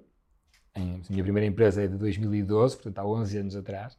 em, 0.76 1.02
a 1.08 1.12
minha 1.12 1.24
primeira 1.24 1.48
empresa 1.48 1.84
é 1.84 1.88
de 1.88 1.98
2012, 1.98 2.76
portanto 2.76 3.00
há 3.00 3.06
11 3.08 3.38
anos 3.38 3.56
atrás, 3.56 3.98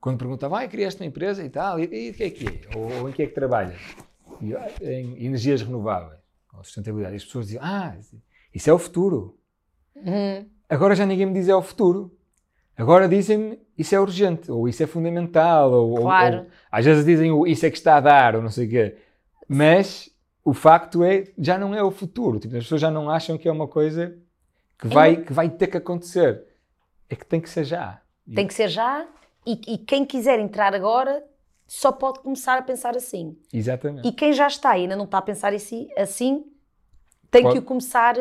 quando 0.00 0.18
perguntavam, 0.18 0.58
ah, 0.58 0.68
criaste 0.68 1.00
uma 1.00 1.06
empresa 1.06 1.42
e 1.44 1.48
tal, 1.48 1.78
e 1.80 1.84
o 1.84 1.88
que 2.14 2.22
é 2.24 2.30
que 2.30 2.46
é? 2.46 2.76
Ou, 2.76 3.00
ou, 3.00 3.08
em 3.08 3.12
que 3.12 3.22
é 3.22 3.26
que 3.26 3.32
trabalhas? 3.34 3.80
E, 4.40 4.52
em 4.84 5.24
energias 5.24 5.62
renováveis, 5.62 6.20
ou 6.52 6.62
sustentabilidade. 6.64 7.14
E 7.14 7.16
as 7.16 7.24
pessoas 7.24 7.46
diziam, 7.46 7.64
ah, 7.64 7.96
isso 8.54 8.68
é 8.68 8.72
o 8.72 8.78
futuro. 8.78 9.38
Uhum. 9.96 10.46
Agora 10.68 10.94
já 10.94 11.06
ninguém 11.06 11.26
me 11.26 11.32
diz 11.34 11.48
é 11.48 11.54
o 11.54 11.62
futuro. 11.62 12.16
Agora 12.76 13.08
dizem-me 13.08 13.60
isso 13.78 13.94
é 13.94 14.00
urgente, 14.00 14.50
ou 14.50 14.66
isso 14.68 14.82
é 14.82 14.86
fundamental, 14.86 15.70
ou, 15.72 15.96
Claro. 16.00 16.36
ou- 16.38 16.42
ou- 16.42 16.48
às 16.70 16.84
vezes 16.84 17.04
dizem 17.04 17.30
isso 17.50 17.64
é 17.64 17.70
que 17.70 17.76
está 17.76 17.96
a 17.96 18.00
dar, 18.00 18.34
ou 18.34 18.42
não 18.42 18.50
sei 18.50 18.66
o 18.66 18.70
quê. 18.70 18.96
Mas 19.54 20.10
o 20.44 20.52
facto 20.52 21.02
é, 21.04 21.24
já 21.38 21.58
não 21.58 21.74
é 21.74 21.82
o 21.82 21.90
futuro. 21.90 22.38
Tipo, 22.40 22.56
as 22.56 22.64
pessoas 22.64 22.80
já 22.80 22.90
não 22.90 23.08
acham 23.10 23.38
que 23.38 23.48
é 23.48 23.52
uma 23.52 23.68
coisa 23.68 24.18
que 24.78 24.88
vai, 24.88 25.16
que 25.16 25.32
vai 25.32 25.48
ter 25.50 25.68
que 25.68 25.76
acontecer. 25.76 26.44
É 27.08 27.14
que 27.14 27.26
tem 27.26 27.40
que 27.40 27.48
ser 27.50 27.64
já. 27.64 28.00
Tem 28.34 28.46
que 28.46 28.54
ser 28.54 28.68
já 28.68 29.06
e, 29.46 29.60
e 29.74 29.78
quem 29.78 30.04
quiser 30.04 30.38
entrar 30.38 30.74
agora 30.74 31.24
só 31.66 31.90
pode 31.90 32.20
começar 32.20 32.58
a 32.58 32.62
pensar 32.62 32.96
assim. 32.96 33.36
Exatamente. 33.52 34.06
E 34.06 34.12
quem 34.12 34.32
já 34.32 34.46
está 34.46 34.76
e 34.76 34.82
ainda 34.82 34.96
não 34.96 35.04
está 35.04 35.18
a 35.18 35.22
pensar 35.22 35.52
assim, 35.52 35.88
assim 35.96 36.44
tem 37.30 37.42
Pode- 37.42 37.54
que 37.54 37.58
o 37.60 37.62
começar, 37.62 38.14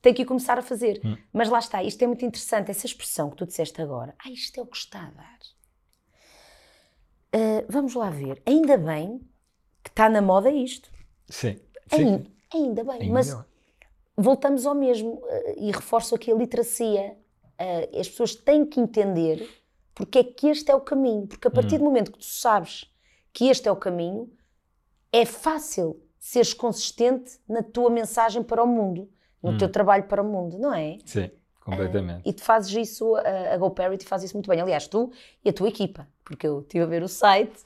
tem 0.00 0.14
que 0.14 0.22
o 0.22 0.26
começar 0.26 0.58
a 0.58 0.62
fazer. 0.62 1.00
Hum. 1.04 1.16
Mas 1.32 1.48
lá 1.48 1.58
está, 1.58 1.82
isto 1.82 2.02
é 2.02 2.06
muito 2.06 2.24
interessante, 2.24 2.70
essa 2.70 2.86
expressão 2.86 3.30
que 3.30 3.36
tu 3.36 3.46
disseste 3.46 3.80
agora. 3.82 4.14
Ah, 4.24 4.30
isto 4.30 4.58
é 4.58 4.62
o 4.62 4.66
que 4.66 4.76
está 4.76 5.00
a 5.00 5.10
dar. 5.10 5.38
Ah, 7.32 7.64
vamos 7.68 7.94
lá 7.94 8.10
ver. 8.10 8.42
Ainda 8.46 8.76
bem 8.78 9.20
que 9.88 9.92
está 9.92 10.08
na 10.08 10.20
moda 10.20 10.50
isto. 10.50 10.90
Sim. 11.28 11.58
Ainda, 11.90 12.18
Sim. 12.24 12.32
ainda 12.54 12.84
bem. 12.84 13.00
Ainda 13.02 13.12
Mas 13.14 13.32
bem. 13.34 13.44
voltamos 14.16 14.66
ao 14.66 14.74
mesmo 14.74 15.22
eh, 15.26 15.54
e 15.58 15.70
reforço 15.72 16.14
aqui 16.14 16.30
a 16.30 16.34
literacia. 16.34 17.16
Eh, 17.58 17.90
as 17.98 18.08
pessoas 18.08 18.34
têm 18.34 18.64
que 18.64 18.78
entender 18.80 19.48
porque 19.94 20.18
é 20.20 20.24
que 20.24 20.48
este 20.48 20.70
é 20.70 20.74
o 20.74 20.80
caminho. 20.80 21.26
Porque 21.26 21.48
a 21.48 21.50
partir 21.50 21.76
Hum. 21.76 21.78
do 21.78 21.84
momento 21.84 22.12
que 22.12 22.18
tu 22.18 22.24
sabes 22.24 22.90
que 23.32 23.48
este 23.48 23.68
é 23.68 23.72
o 23.72 23.76
caminho, 23.76 24.30
é 25.12 25.24
fácil 25.24 26.00
seres 26.18 26.52
consistente 26.52 27.38
na 27.48 27.62
tua 27.62 27.90
mensagem 27.90 28.42
para 28.42 28.62
o 28.62 28.66
mundo, 28.66 29.08
no 29.42 29.52
Hum. 29.52 29.58
teu 29.58 29.70
trabalho 29.70 30.04
para 30.04 30.22
o 30.22 30.24
mundo, 30.24 30.58
não 30.58 30.74
é? 30.74 30.98
Sim, 31.04 31.30
completamente. 31.64 32.28
E 32.28 32.32
tu 32.32 32.42
fazes 32.42 32.74
isso, 32.76 33.14
a, 33.16 33.54
a 33.54 33.56
GoParity 33.56 34.04
faz 34.04 34.22
isso 34.22 34.34
muito 34.34 34.48
bem. 34.48 34.60
Aliás, 34.60 34.86
tu 34.86 35.10
e 35.44 35.48
a 35.48 35.52
tua 35.52 35.68
equipa, 35.68 36.06
porque 36.24 36.46
eu 36.46 36.60
estive 36.60 36.84
a 36.84 36.86
ver 36.86 37.02
o 37.02 37.08
site, 37.08 37.64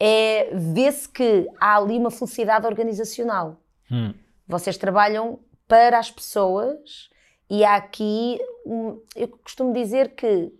é, 0.00 0.48
vê-se 0.54 1.06
que 1.08 1.46
há 1.60 1.76
ali 1.76 1.98
uma 1.98 2.10
felicidade 2.10 2.66
organizacional 2.66 3.56
Hum. 3.92 4.14
vocês 4.48 4.76
trabalham 4.78 5.38
para 5.68 5.98
as 5.98 6.10
pessoas 6.10 7.10
e 7.50 7.64
há 7.64 7.74
aqui, 7.76 8.38
um- 8.64 9.00
eu 9.14 9.28
costumo 9.28 9.72
dizer 9.72 10.14
que, 10.14 10.52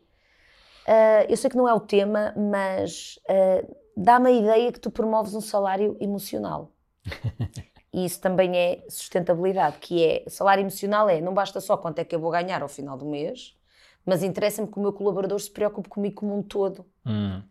ah, 0.87 1.25
eu 1.29 1.37
sei 1.37 1.49
que 1.49 1.57
não 1.57 1.69
é 1.69 1.73
o 1.75 1.81
tema, 1.81 2.35
mas 2.37 3.19
ah, 3.29 3.65
dá-me 3.97 4.29
a 4.31 4.33
ideia 4.33 4.73
que 4.73 4.81
tu 4.81 4.91
promoves 4.91 5.35
um 5.35 5.41
salário 5.41 5.97
emocional. 6.01 6.73
E 7.93 8.05
isso 8.05 8.21
também 8.21 8.57
é 8.57 8.85
sustentabilidade, 8.89 9.79
que 9.79 10.05
é, 10.05 10.25
salário 10.29 10.63
emocional 10.63 11.09
é, 11.09 11.21
não 11.21 11.35
basta 11.35 11.61
só 11.61 11.77
quanto 11.77 11.99
é 11.99 12.05
que 12.05 12.15
eu 12.15 12.21
vou 12.21 12.31
ganhar 12.31 12.63
ao 12.63 12.69
final 12.69 12.97
do 12.97 13.05
mês, 13.05 13.59
mas 14.07 14.23
interessa-me 14.23 14.69
que 14.69 14.79
o 14.79 14.81
meu 14.81 14.93
colaborador 14.93 15.41
se 15.41 15.51
preocupe 15.51 15.89
comigo 15.89 16.15
como 16.21 16.37
um 16.39 16.41
todo. 16.41 16.87
Hum. 17.05 17.43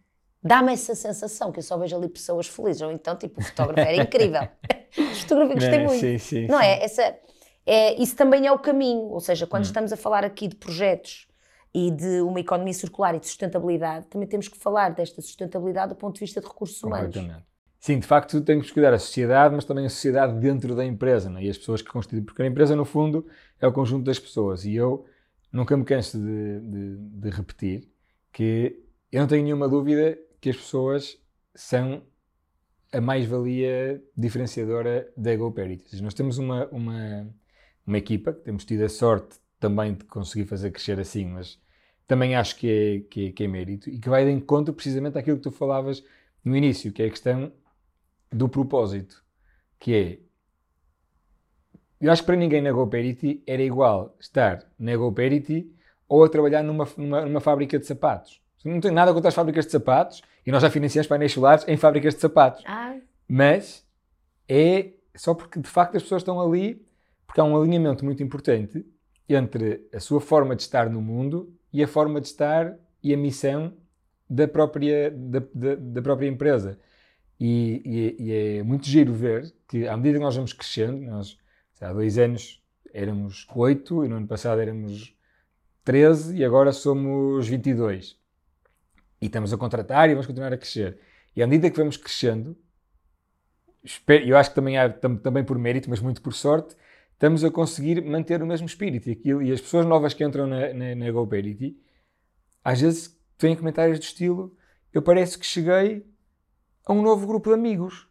Dá-me 0.42 0.72
essa 0.74 0.96
sensação 0.96 1.52
que 1.52 1.60
eu 1.60 1.64
só 1.64 1.78
vejo 1.78 1.96
ali 1.98 2.08
pessoas 2.10 2.48
felizes, 2.48 2.82
ou 2.82 2.92
então, 2.92 3.16
tipo, 3.18 3.40
o 3.40 3.44
fotógrafo 3.44 3.84
era 3.86 3.98
incrível. 3.98 4.48
Os 5.12 5.22
fotografia 5.22 5.56
gostei 5.56 5.80
Não, 5.80 5.90
muito. 5.90 6.00
Sim, 6.00 6.18
sim, 6.18 6.48
Não 6.48 6.60
sim. 6.60 6.64
é? 6.66 6.84
Essa, 6.84 7.16
é? 7.66 8.02
Isso 8.02 8.16
também 8.16 8.46
é 8.48 8.52
o 8.52 8.60
caminho. 8.60 9.02
Ou 9.10 9.20
seja, 9.20 9.46
quando 9.46 9.64
Hum. 9.64 9.68
estamos 9.68 9.92
a 9.94 9.98
falar 9.98 10.24
aqui 10.26 10.48
de 10.48 10.56
projetos 10.56 11.28
e 11.74 11.92
de 11.92 12.22
uma 12.22 12.40
economia 12.40 12.74
circular 12.74 13.16
e 13.16 13.20
de 13.20 13.28
sustentabilidade, 13.28 14.08
também 14.08 14.28
temos 14.28 14.48
que 14.48 14.58
falar 14.58 14.90
desta 14.90 15.22
sustentabilidade 15.22 15.90
do 15.90 15.96
ponto 15.96 16.16
de 16.16 16.22
vista 16.22 16.42
de 16.42 16.48
recursos 16.48 16.82
humanos. 16.84 17.16
Sim, 17.80 18.00
de 18.00 18.08
facto 18.08 18.42
temos 18.42 18.68
que 18.68 18.74
cuidar 18.74 18.94
a 18.94 19.00
sociedade, 19.00 19.56
mas 19.56 19.64
também 19.64 19.86
a 19.86 19.90
sociedade 19.90 20.38
dentro 20.40 20.76
da 20.76 20.86
empresa 20.86 21.30
não 21.30 21.40
é? 21.40 21.44
e 21.46 21.50
as 21.50 21.58
pessoas 21.58 21.82
que 21.82 21.90
constituem. 21.90 22.24
Porque 22.24 22.42
a 22.42 22.46
empresa, 22.46 22.76
no 22.76 22.84
fundo, 22.84 23.26
é 23.60 23.68
o 23.68 23.72
conjunto 23.72 24.04
das 24.06 24.20
pessoas. 24.20 24.66
E 24.66 24.76
eu 24.76 25.06
nunca 25.52 25.78
me 25.78 25.86
canso 25.86 26.18
de, 26.20 26.60
de- 26.62 26.98
de 26.98 27.30
repetir 27.30 27.90
que 28.34 28.84
eu 29.12 29.22
não 29.22 29.28
tenho 29.28 29.44
nenhuma 29.44 29.68
dúvida 29.70 30.18
que 30.40 30.50
as 30.50 30.58
pessoas 30.58 31.18
são 31.54 32.04
a 32.92 33.00
mais-valia 33.00 34.04
diferenciadora 34.16 35.12
da 35.16 35.32
seja, 35.32 36.04
Nós 36.04 36.14
temos 36.14 36.38
uma, 36.38 36.68
uma, 36.68 37.36
uma 37.86 37.98
equipa 37.98 38.34
que 38.34 38.42
temos 38.42 38.66
tido 38.66 38.84
a 38.84 38.90
sorte 38.90 39.38
também 39.60 39.94
de 39.94 40.06
conseguir 40.06 40.46
fazer 40.48 40.72
crescer 40.72 41.00
assim, 41.00 41.26
mas 41.26 41.60
também 42.08 42.36
acho 42.36 42.56
que 42.56 42.68
é, 42.68 43.00
que 43.10 43.28
é, 43.28 43.32
que 43.32 43.44
é 43.44 43.48
mérito 43.48 43.90
e 43.90 44.00
que 44.00 44.10
vai 44.10 44.26
de 44.26 44.32
encontro 44.32 44.74
precisamente 44.74 45.18
àquilo 45.18 45.38
que 45.38 45.44
tu 45.44 45.52
falavas 45.52 46.04
no 46.44 46.56
início, 46.56 46.92
que 46.92 47.04
é 47.04 47.06
a 47.06 47.10
questão 47.10 47.52
do 48.32 48.50
propósito, 48.50 49.24
que 49.80 49.94
é 49.94 50.20
eu 52.02 52.12
acho 52.12 52.22
que 52.22 52.28
para 52.28 52.38
ninguém 52.38 52.62
na 52.62 52.72
GoParity 52.72 53.44
era 53.46 53.62
igual 53.62 54.16
estar 54.20 54.66
na 54.80 54.96
GoParity 54.96 55.70
ou 56.08 56.24
a 56.24 56.30
trabalhar 56.30 56.64
numa, 56.64 56.88
numa, 56.96 57.26
numa 57.26 57.42
fábrica 57.42 57.78
de 57.78 57.86
sapatos. 57.86 58.42
Não 58.66 58.80
tenho 58.80 58.94
nada 58.94 59.14
contra 59.14 59.30
as 59.30 59.36
fábricas 59.36 59.66
de 59.66 59.72
sapatos 59.72 60.22
e 60.46 60.52
nós 60.52 60.62
já 60.62 60.70
financiamos 60.70 61.08
painéis 61.08 61.32
solares 61.32 61.66
em 61.68 61.78
fábricas 61.78 62.16
de 62.16 62.22
sapatos. 62.22 62.64
Ah, 62.66 62.96
Mas 63.28 63.86
é 64.48 64.92
só 65.16 65.34
porque 65.34 65.60
de 65.60 65.68
facto 65.70 65.96
as 65.96 66.04
pessoas 66.04 66.22
estão 66.22 66.40
ali, 66.42 66.86
porque 67.26 67.40
há 67.40 67.44
um 67.44 67.56
alinhamento 67.60 68.04
muito 68.04 68.22
importante 68.24 68.86
entre 69.28 69.88
a 69.94 70.00
sua 70.00 70.20
forma 70.20 70.56
de 70.56 70.64
estar 70.64 70.90
no 70.90 71.02
mundo 71.02 71.54
e 71.72 71.84
a 71.84 71.88
forma 71.88 72.20
de 72.20 72.28
estar 72.28 72.76
e 73.04 73.14
a 73.14 73.18
missão 73.18 73.74
da 74.30 74.48
própria, 74.48 75.12
da, 75.12 75.40
da- 75.54 75.76
da 75.76 76.02
própria 76.02 76.28
empresa. 76.28 76.80
E, 77.40 77.82
e- 78.20 78.24
e 78.24 78.58
é 78.60 78.64
muito 78.64 78.86
giro 78.88 79.14
ver 79.14 79.54
que, 79.68 79.88
à 79.88 79.96
medida 79.96 80.18
que 80.18 80.24
nós 80.26 80.36
vamos 80.36 80.52
crescendo, 80.52 81.00
nós 81.06 81.38
há 81.80 81.94
dois 81.94 82.18
anos 82.18 82.62
éramos 82.94 83.48
oito 83.56 84.04
e 84.04 84.10
no 84.10 84.18
ano 84.18 84.28
passado 84.28 84.60
éramos 84.60 85.16
13 85.86 86.36
e 86.38 86.44
agora 86.44 86.72
somos 86.74 87.48
22. 87.48 88.19
E 89.22 89.26
estamos 89.28 89.54
a 89.54 89.58
contratar 89.58 90.10
e 90.10 90.14
vamos 90.14 90.28
continuar 90.28 90.54
a 90.54 90.58
crescer. 90.58 91.00
E 91.36 91.44
à 91.44 91.48
medida 91.48 91.70
que 91.70 91.78
vamos 91.78 91.98
crescendo, 91.98 92.58
eu 94.26 94.38
acho 94.38 94.50
que 94.50 94.56
também, 94.56 94.78
há, 94.78 94.90
tam- 94.90 95.18
também 95.18 95.44
por 95.44 95.58
mérito, 95.58 95.90
mas 95.90 96.00
muito 96.02 96.22
por 96.22 96.34
sorte, 96.34 96.76
estamos 97.14 97.44
a 97.44 97.52
conseguir 97.52 98.02
manter 98.04 98.42
o 98.42 98.48
mesmo 98.48 98.68
espírito. 98.68 99.10
E, 99.10 99.14
aquilo, 99.14 99.42
e 99.42 99.52
as 99.52 99.62
pessoas 99.62 99.86
novas 99.86 100.14
que 100.14 100.24
entram 100.24 100.48
na, 100.48 100.74
na, 100.74 100.96
na 100.96 101.12
GoParity, 101.12 101.78
às 102.64 102.82
vezes 102.82 103.18
têm 103.38 103.56
comentários 103.56 104.00
do 104.00 104.04
estilo: 104.04 104.56
Eu 104.94 105.02
parece 105.02 105.38
que 105.38 105.46
cheguei 105.46 106.06
a 106.86 106.94
um 106.94 107.02
novo 107.02 107.26
grupo 107.28 107.50
de 107.50 107.56
amigos. 107.56 108.08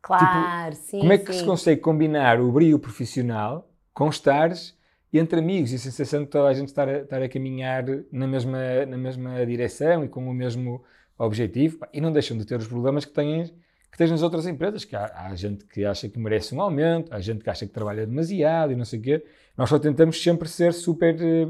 claro, 0.00 0.74
sim. 0.74 0.98
Como 1.00 1.12
é 1.12 1.18
que 1.18 1.32
sim. 1.32 1.40
se 1.40 1.44
consegue 1.44 1.80
combinar 1.80 2.40
o 2.40 2.52
brilho 2.52 2.78
profissional 2.78 3.68
com 3.92 4.08
estares 4.08 4.78
entre 5.18 5.40
amigos 5.40 5.72
e 5.72 5.76
a 5.76 5.78
sensação 5.78 6.22
de 6.24 6.28
toda 6.30 6.48
a 6.48 6.52
gente 6.54 6.68
estar 6.68 6.88
a, 6.88 6.98
estar 7.00 7.20
a 7.22 7.28
caminhar 7.28 7.84
na 8.12 8.26
mesma, 8.26 8.86
na 8.86 8.96
mesma 8.96 9.44
direção 9.44 10.04
e 10.04 10.08
com 10.08 10.28
o 10.28 10.32
mesmo 10.34 10.82
objetivo? 11.18 11.78
E 11.92 12.00
não 12.00 12.12
deixam 12.12 12.36
de 12.38 12.44
ter 12.44 12.58
os 12.58 12.68
problemas 12.68 13.04
que 13.04 13.12
têm, 13.12 13.44
que 13.90 13.98
tens 13.98 14.10
nas 14.10 14.22
outras 14.22 14.46
empresas, 14.46 14.84
que 14.84 14.94
há, 14.94 15.10
há 15.26 15.34
gente 15.34 15.64
que 15.66 15.84
acha 15.84 16.08
que 16.08 16.18
merece 16.18 16.54
um 16.54 16.60
aumento, 16.60 17.12
há 17.12 17.18
gente 17.20 17.42
que 17.42 17.50
acha 17.50 17.66
que 17.66 17.72
trabalha 17.72 18.06
demasiado 18.06 18.72
e 18.72 18.76
não 18.76 18.84
sei 18.84 19.00
o 19.00 19.02
quê. 19.02 19.24
Nós 19.56 19.68
só 19.68 19.78
tentamos 19.78 20.22
sempre 20.22 20.48
ser 20.48 20.72
super 20.72 21.16
eh, 21.20 21.48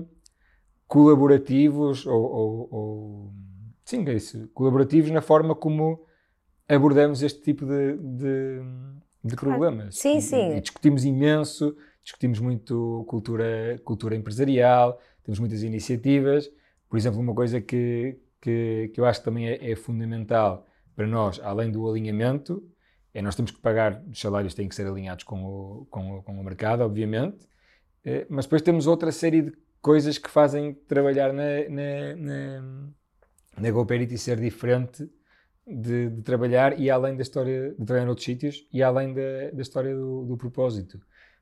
colaborativos 0.88 2.06
ou, 2.06 2.22
ou- 2.22 2.68
ou- 2.70 3.32
sim, 3.84 4.04
é 4.08 4.14
isso, 4.14 4.48
colaborativos 4.54 5.10
na 5.10 5.20
forma 5.20 5.54
como 5.54 6.04
abordamos 6.68 7.22
este 7.22 7.40
tipo 7.42 7.66
de, 7.66 7.96
de, 7.96 8.60
de 9.24 9.36
Claro. 9.36 9.58
problemas. 9.58 9.96
Sim, 9.98 10.16
E- 10.18 10.22
sim. 10.22 10.56
E 10.56 10.60
discutimos 10.60 11.04
imenso, 11.04 11.76
discutimos 12.02 12.38
muito 12.38 13.04
cultura, 13.08 13.80
cultura 13.84 14.16
empresarial, 14.16 15.00
temos 15.22 15.38
muitas 15.38 15.62
iniciativas. 15.62 16.50
Por 16.88 16.96
exemplo, 16.96 17.20
uma 17.20 17.34
coisa 17.34 17.60
que, 17.60 18.18
que, 18.40 18.90
que 18.92 19.00
eu 19.00 19.04
acho 19.04 19.20
que 19.20 19.24
também 19.24 19.48
é, 19.48 19.70
é 19.70 19.76
fundamental 19.76 20.66
para 20.94 21.06
nós, 21.06 21.40
além 21.42 21.70
do 21.70 21.88
alinhamento, 21.88 22.62
é 23.12 23.22
nós 23.22 23.34
temos 23.34 23.50
que 23.50 23.60
pagar, 23.60 24.02
os 24.10 24.20
salários 24.20 24.54
têm 24.54 24.68
que 24.68 24.74
ser 24.74 24.86
alinhados 24.86 25.24
com 25.24 25.44
o, 25.44 25.86
com 25.86 26.18
o, 26.18 26.22
com 26.22 26.40
o 26.40 26.44
mercado, 26.44 26.82
obviamente, 26.82 27.48
eh, 28.04 28.26
mas 28.28 28.44
depois 28.44 28.62
temos 28.62 28.86
outra 28.86 29.10
série 29.10 29.42
de 29.42 29.52
coisas 29.80 30.18
que 30.18 30.30
fazem 30.30 30.74
trabalhar 30.74 31.32
na, 31.32 31.68
na, 31.68 32.16
na, 32.16 32.88
na 33.58 33.70
GoParity 33.70 34.16
ser 34.18 34.38
diferente 34.38 35.08
de, 35.66 36.10
de 36.10 36.22
trabalhar 36.22 36.78
e 36.78 36.90
além 36.90 37.16
da 37.16 37.22
história 37.22 37.70
de 37.70 37.84
trabalhar 37.84 38.06
noutros 38.06 38.24
sítios 38.24 38.66
e 38.72 38.82
além 38.82 39.14
da, 39.14 39.50
da 39.52 39.62
história 39.62 39.94
do, 39.94 40.24
do 40.24 40.36
propósito. 40.36 41.00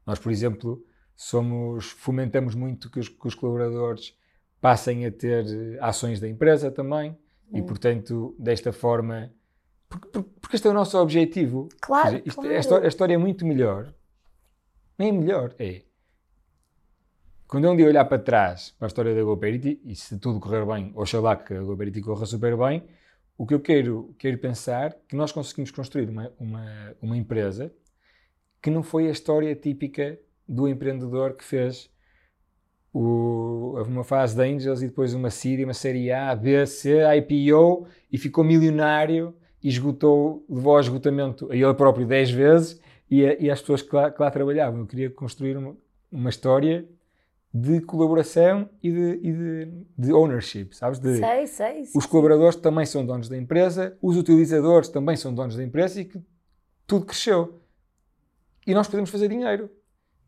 Nós, 0.08 0.18
por 0.18 0.32
exemplo, 0.32 0.82
somos, 1.14 1.90
fomentamos 1.90 2.54
muito 2.54 2.90
que 2.90 2.98
os, 2.98 3.10
que 3.10 3.28
os 3.28 3.34
colaboradores 3.34 4.16
passem 4.58 5.04
a 5.04 5.12
ter 5.12 5.44
eh, 5.46 5.78
ações 5.82 6.18
da 6.18 6.26
empresa 6.26 6.70
também 6.70 7.14
e, 7.52 7.60
Hum. 7.60 7.66
portanto, 7.66 8.34
desta 8.38 8.72
forma, 8.72 9.30
porque, 9.86 10.08
porque- 10.40 10.56
este 10.56 10.66
é 10.66 10.70
o 10.70 10.72
nosso 10.72 10.96
objetivo. 10.98 11.68
Claro, 11.78 12.08
seja, 12.08 12.22
isto- 12.24 12.40
claro. 12.40 12.56
a, 12.56 12.58
história, 12.58 12.84
a 12.86 12.88
história 12.88 13.14
é 13.14 13.18
muito 13.18 13.44
melhor. 13.44 13.92
Nem 14.98 15.10
é 15.10 15.12
melhor, 15.12 15.54
é. 15.58 15.82
Quando 17.46 17.64
eu 17.66 17.72
um 17.72 17.76
dia 17.76 17.86
olhar 17.86 18.06
para 18.06 18.18
trás 18.18 18.70
para 18.78 18.86
a 18.86 18.88
história 18.88 19.14
da 19.14 19.22
GoParity, 19.22 19.82
e 19.84 19.94
se 19.94 20.18
tudo 20.18 20.40
correr 20.40 20.64
bem, 20.64 20.90
oxalá 20.94 21.36
que 21.36 21.52
a 21.52 21.60
GoParity 21.62 22.00
corra 22.00 22.24
super 22.24 22.56
bem, 22.56 22.82
o 23.36 23.46
que 23.46 23.52
eu 23.52 23.60
quero, 23.60 24.14
quero 24.18 24.38
pensar 24.38 24.94
que 25.06 25.14
nós 25.14 25.32
conseguimos 25.32 25.70
construir 25.70 26.08
uma, 26.08 26.32
uma, 26.40 26.96
uma 27.02 27.16
empresa 27.16 27.70
que 28.62 28.70
não 28.70 28.82
foi 28.82 29.08
a 29.08 29.10
história 29.10 29.54
típica 29.54 30.18
do 30.48 30.68
empreendedor 30.68 31.34
que 31.34 31.44
fez 31.44 31.90
o, 32.92 33.74
uma 33.86 34.02
fase 34.02 34.34
de 34.34 34.42
Angels 34.42 34.82
e 34.82 34.86
depois 34.86 35.14
uma 35.14 35.30
série, 35.30 35.64
uma 35.64 35.74
série 35.74 36.10
A, 36.10 36.34
B, 36.34 36.66
C, 36.66 37.00
IPO 37.16 37.86
e 38.10 38.18
ficou 38.18 38.42
milionário 38.42 39.34
e 39.62 39.68
esgotou, 39.68 40.44
levou 40.48 40.74
ao 40.74 40.80
esgotamento 40.80 41.50
a 41.50 41.56
ele 41.56 41.74
próprio 41.74 42.06
10 42.06 42.30
vezes 42.30 42.80
e, 43.10 43.26
a, 43.26 43.34
e 43.38 43.50
as 43.50 43.60
pessoas 43.60 43.82
que 43.82 43.94
lá, 43.94 44.10
que 44.10 44.20
lá, 44.20 44.30
trabalhavam. 44.30 44.80
Eu 44.80 44.86
queria 44.86 45.10
construir 45.10 45.56
uma, 45.56 45.76
uma 46.10 46.30
história 46.30 46.88
de 47.52 47.80
colaboração 47.80 48.68
e 48.82 48.90
de, 48.90 49.20
e 49.22 49.32
de, 49.32 49.72
de 49.96 50.12
ownership, 50.12 50.68
sabes? 50.72 50.98
De, 50.98 51.16
sei, 51.16 51.46
sei, 51.46 51.82
Os 51.94 52.04
colaboradores 52.04 52.56
também 52.56 52.84
são 52.84 53.04
donos 53.04 53.28
da 53.28 53.36
empresa, 53.36 53.96
os 54.02 54.16
utilizadores 54.16 54.88
também 54.88 55.16
são 55.16 55.34
donos 55.34 55.56
da 55.56 55.64
empresa 55.64 56.00
e 56.00 56.04
que 56.04 56.20
tudo 56.86 57.06
cresceu. 57.06 57.60
E 58.68 58.74
nós 58.74 58.86
podemos 58.86 59.08
fazer 59.08 59.28
dinheiro. 59.28 59.70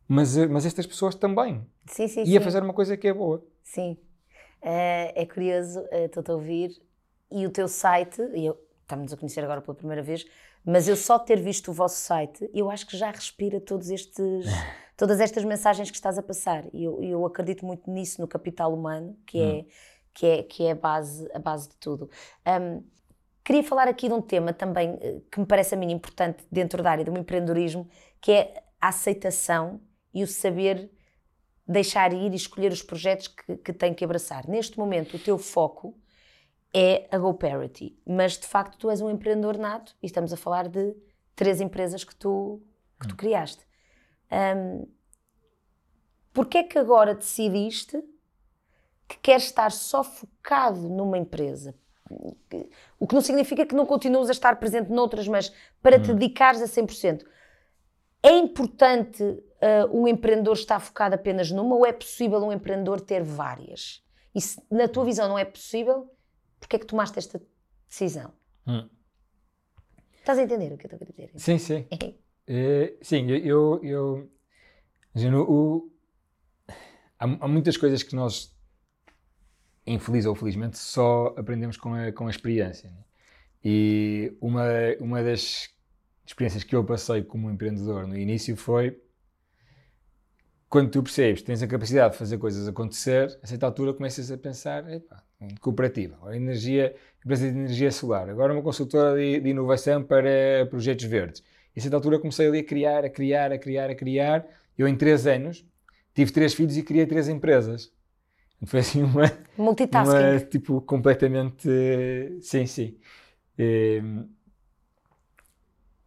Mas, 0.07 0.35
mas 0.47 0.65
estas 0.65 0.87
pessoas 0.87 1.13
também. 1.13 1.65
Sim, 1.85 2.07
sim, 2.07 2.23
e 2.25 2.35
a 2.35 2.39
sim. 2.39 2.43
fazer 2.43 2.63
uma 2.63 2.73
coisa 2.73 2.97
que 2.97 3.07
é 3.07 3.13
boa. 3.13 3.45
Sim. 3.63 3.97
Uh, 4.63 5.13
é 5.15 5.25
curioso, 5.31 5.79
uh, 5.79 6.05
estou-te 6.05 6.31
a 6.31 6.33
ouvir. 6.33 6.71
E 7.31 7.45
o 7.45 7.51
teu 7.51 7.67
site, 7.67 8.19
e 8.33 8.47
eu, 8.47 8.57
estamos 8.81 9.13
a 9.13 9.17
conhecer 9.17 9.43
agora 9.43 9.61
pela 9.61 9.75
primeira 9.75 10.01
vez, 10.01 10.25
mas 10.65 10.87
eu 10.87 10.95
só 10.95 11.19
ter 11.19 11.39
visto 11.39 11.69
o 11.69 11.73
vosso 11.73 11.95
site, 11.95 12.49
eu 12.51 12.69
acho 12.69 12.85
que 12.87 12.97
já 12.97 13.09
respira 13.11 13.61
todos 13.61 13.89
estes, 13.89 14.45
todas 14.97 15.21
estas 15.21 15.45
mensagens 15.45 15.89
que 15.89 15.95
estás 15.95 16.17
a 16.17 16.23
passar. 16.23 16.65
E 16.73 16.83
eu, 16.83 17.01
eu 17.03 17.25
acredito 17.25 17.63
muito 17.63 17.89
nisso, 17.89 18.19
no 18.19 18.27
capital 18.27 18.73
humano, 18.73 19.15
que 19.25 19.39
é, 19.39 19.53
hum. 19.53 19.65
que 20.15 20.25
é, 20.25 20.43
que 20.43 20.63
é 20.65 20.71
a, 20.71 20.75
base, 20.75 21.29
a 21.31 21.39
base 21.39 21.69
de 21.69 21.75
tudo. 21.77 22.09
Um, 22.45 22.83
queria 23.43 23.63
falar 23.63 23.87
aqui 23.87 24.07
de 24.07 24.13
um 24.13 24.21
tema 24.21 24.51
também 24.51 24.97
eh, 25.01 25.21
que 25.31 25.39
me 25.39 25.45
parece 25.45 25.73
a 25.73 25.77
mim 25.77 25.91
importante 25.91 26.43
dentro 26.51 26.83
da 26.83 26.91
área 26.91 27.05
do 27.05 27.17
empreendedorismo, 27.17 27.87
que 28.21 28.31
é 28.31 28.63
a 28.79 28.89
aceitação 28.89 29.81
e 30.13 30.23
o 30.23 30.27
saber 30.27 30.91
deixar 31.67 32.13
ir 32.13 32.31
e 32.31 32.35
escolher 32.35 32.71
os 32.71 32.81
projetos 32.81 33.27
que, 33.27 33.57
que 33.57 33.73
tem 33.73 33.93
que 33.93 34.03
abraçar. 34.05 34.47
Neste 34.47 34.77
momento, 34.77 35.17
o 35.17 35.19
teu 35.19 35.37
foco 35.37 35.97
é 36.73 37.07
a 37.11 37.17
GoParity, 37.17 37.97
mas 38.05 38.37
de 38.37 38.47
facto 38.47 38.77
tu 38.77 38.89
és 38.89 39.01
um 39.01 39.09
empreendedor 39.09 39.57
nato 39.57 39.95
e 40.01 40.05
estamos 40.05 40.31
a 40.31 40.37
falar 40.37 40.67
de 40.67 40.95
três 41.35 41.59
empresas 41.59 42.03
que 42.03 42.15
tu, 42.15 42.61
que 42.99 43.07
tu 43.07 43.15
criaste. 43.15 43.65
Um, 44.31 44.87
Porquê 46.33 46.59
é 46.59 46.63
que 46.63 46.77
agora 46.77 47.13
decidiste 47.13 48.01
que 49.07 49.17
queres 49.17 49.43
estar 49.43 49.71
só 49.71 50.03
focado 50.03 50.87
numa 50.87 51.17
empresa? 51.17 51.75
O 52.99 53.07
que 53.07 53.13
não 53.13 53.21
significa 53.21 53.65
que 53.65 53.75
não 53.75 53.85
continues 53.85 54.29
a 54.29 54.31
estar 54.31 54.55
presente 54.57 54.89
noutras, 54.89 55.27
mas 55.27 55.53
para 55.81 55.97
hum. 55.97 56.01
te 56.01 56.13
dedicares 56.13 56.61
a 56.61 56.65
100%. 56.65 57.25
É 58.23 58.31
importante 58.31 59.23
uh, 59.23 59.41
um 59.91 60.07
empreendedor 60.07 60.53
estar 60.53 60.79
focado 60.79 61.15
apenas 61.15 61.51
numa 61.51 61.75
ou 61.75 61.85
é 61.85 61.91
possível 61.91 62.39
um 62.39 62.51
empreendedor 62.51 63.01
ter 63.01 63.23
várias? 63.23 64.03
E 64.33 64.39
se 64.39 64.61
na 64.69 64.87
tua 64.87 65.05
visão 65.05 65.27
não 65.27 65.37
é 65.37 65.43
possível, 65.43 66.09
Porquê 66.61 66.75
é 66.75 66.79
que 66.79 66.85
tomaste 66.85 67.17
esta 67.17 67.41
decisão? 67.89 68.31
Hum. 68.67 68.87
Estás 70.19 70.37
a 70.37 70.43
entender 70.43 70.71
o 70.71 70.77
que 70.77 70.85
eu 70.85 70.91
estou 70.91 71.05
a 71.05 71.11
dizer? 71.11 71.31
Sim, 71.35 71.57
sim. 71.57 71.87
é, 72.47 72.93
sim, 73.01 73.29
eu. 73.29 73.83
eu, 73.83 74.29
eu 75.15 75.41
o, 75.49 75.91
há, 77.19 77.25
há, 77.25 77.47
muitas 77.47 77.75
coisas 77.75 78.03
que 78.03 78.15
nós, 78.15 78.55
infeliz 79.85 80.27
ou 80.27 80.35
felizmente, 80.35 80.77
só 80.77 81.33
aprendemos 81.35 81.75
com 81.75 81.95
a, 81.95 82.11
com 82.11 82.27
a 82.27 82.29
experiência. 82.29 82.91
Né? 82.91 83.03
E 83.65 84.37
uma, 84.39 84.63
uma 84.99 85.23
das 85.23 85.67
experiências 86.25 86.63
que 86.63 86.75
eu 86.75 86.83
passei 86.83 87.23
como 87.23 87.49
empreendedor 87.49 88.07
no 88.07 88.17
início 88.17 88.55
foi 88.55 88.97
quando 90.71 90.89
tu 90.89 91.03
percebes, 91.03 91.41
tens 91.41 91.61
a 91.61 91.67
capacidade 91.67 92.13
de 92.13 92.17
fazer 92.17 92.37
coisas 92.37 92.65
acontecer, 92.65 93.37
a 93.43 93.45
certa 93.45 93.65
altura 93.65 93.93
começas 93.93 94.31
a 94.31 94.37
pensar, 94.37 94.89
epá, 94.89 95.21
cooperativa, 95.59 96.15
agora 96.15 96.37
energia, 96.37 96.95
empresa 97.19 97.51
de 97.51 97.57
energia 97.57 97.91
solar, 97.91 98.29
agora 98.29 98.53
uma 98.53 98.61
consultora 98.61 99.17
de, 99.17 99.41
de, 99.41 99.49
inovação 99.49 100.01
para 100.01 100.65
projetos 100.69 101.03
verdes. 101.03 101.43
E 101.75 101.79
a 101.79 101.81
certa 101.81 101.97
altura 101.97 102.19
comecei 102.19 102.47
ali 102.47 102.59
a 102.59 102.63
criar, 102.63 103.03
a 103.03 103.09
criar, 103.09 103.51
a 103.51 103.57
criar, 103.57 103.89
a 103.89 103.95
criar. 103.95 104.45
Eu 104.77 104.87
em 104.87 104.95
três 104.95 105.27
anos 105.27 105.65
tive 106.15 106.31
três 106.31 106.53
filhos 106.53 106.77
e 106.77 106.83
criei 106.83 107.05
três 107.05 107.27
empresas. 107.27 107.91
Foi 108.65 108.79
assim 108.79 109.03
uma... 109.03 109.29
Multitasking. 109.57 110.15
Uma, 110.15 110.39
tipo, 110.39 110.79
completamente... 110.81 111.67
Sim, 112.39 112.65
sim. 112.65 112.95
E, 113.59 114.01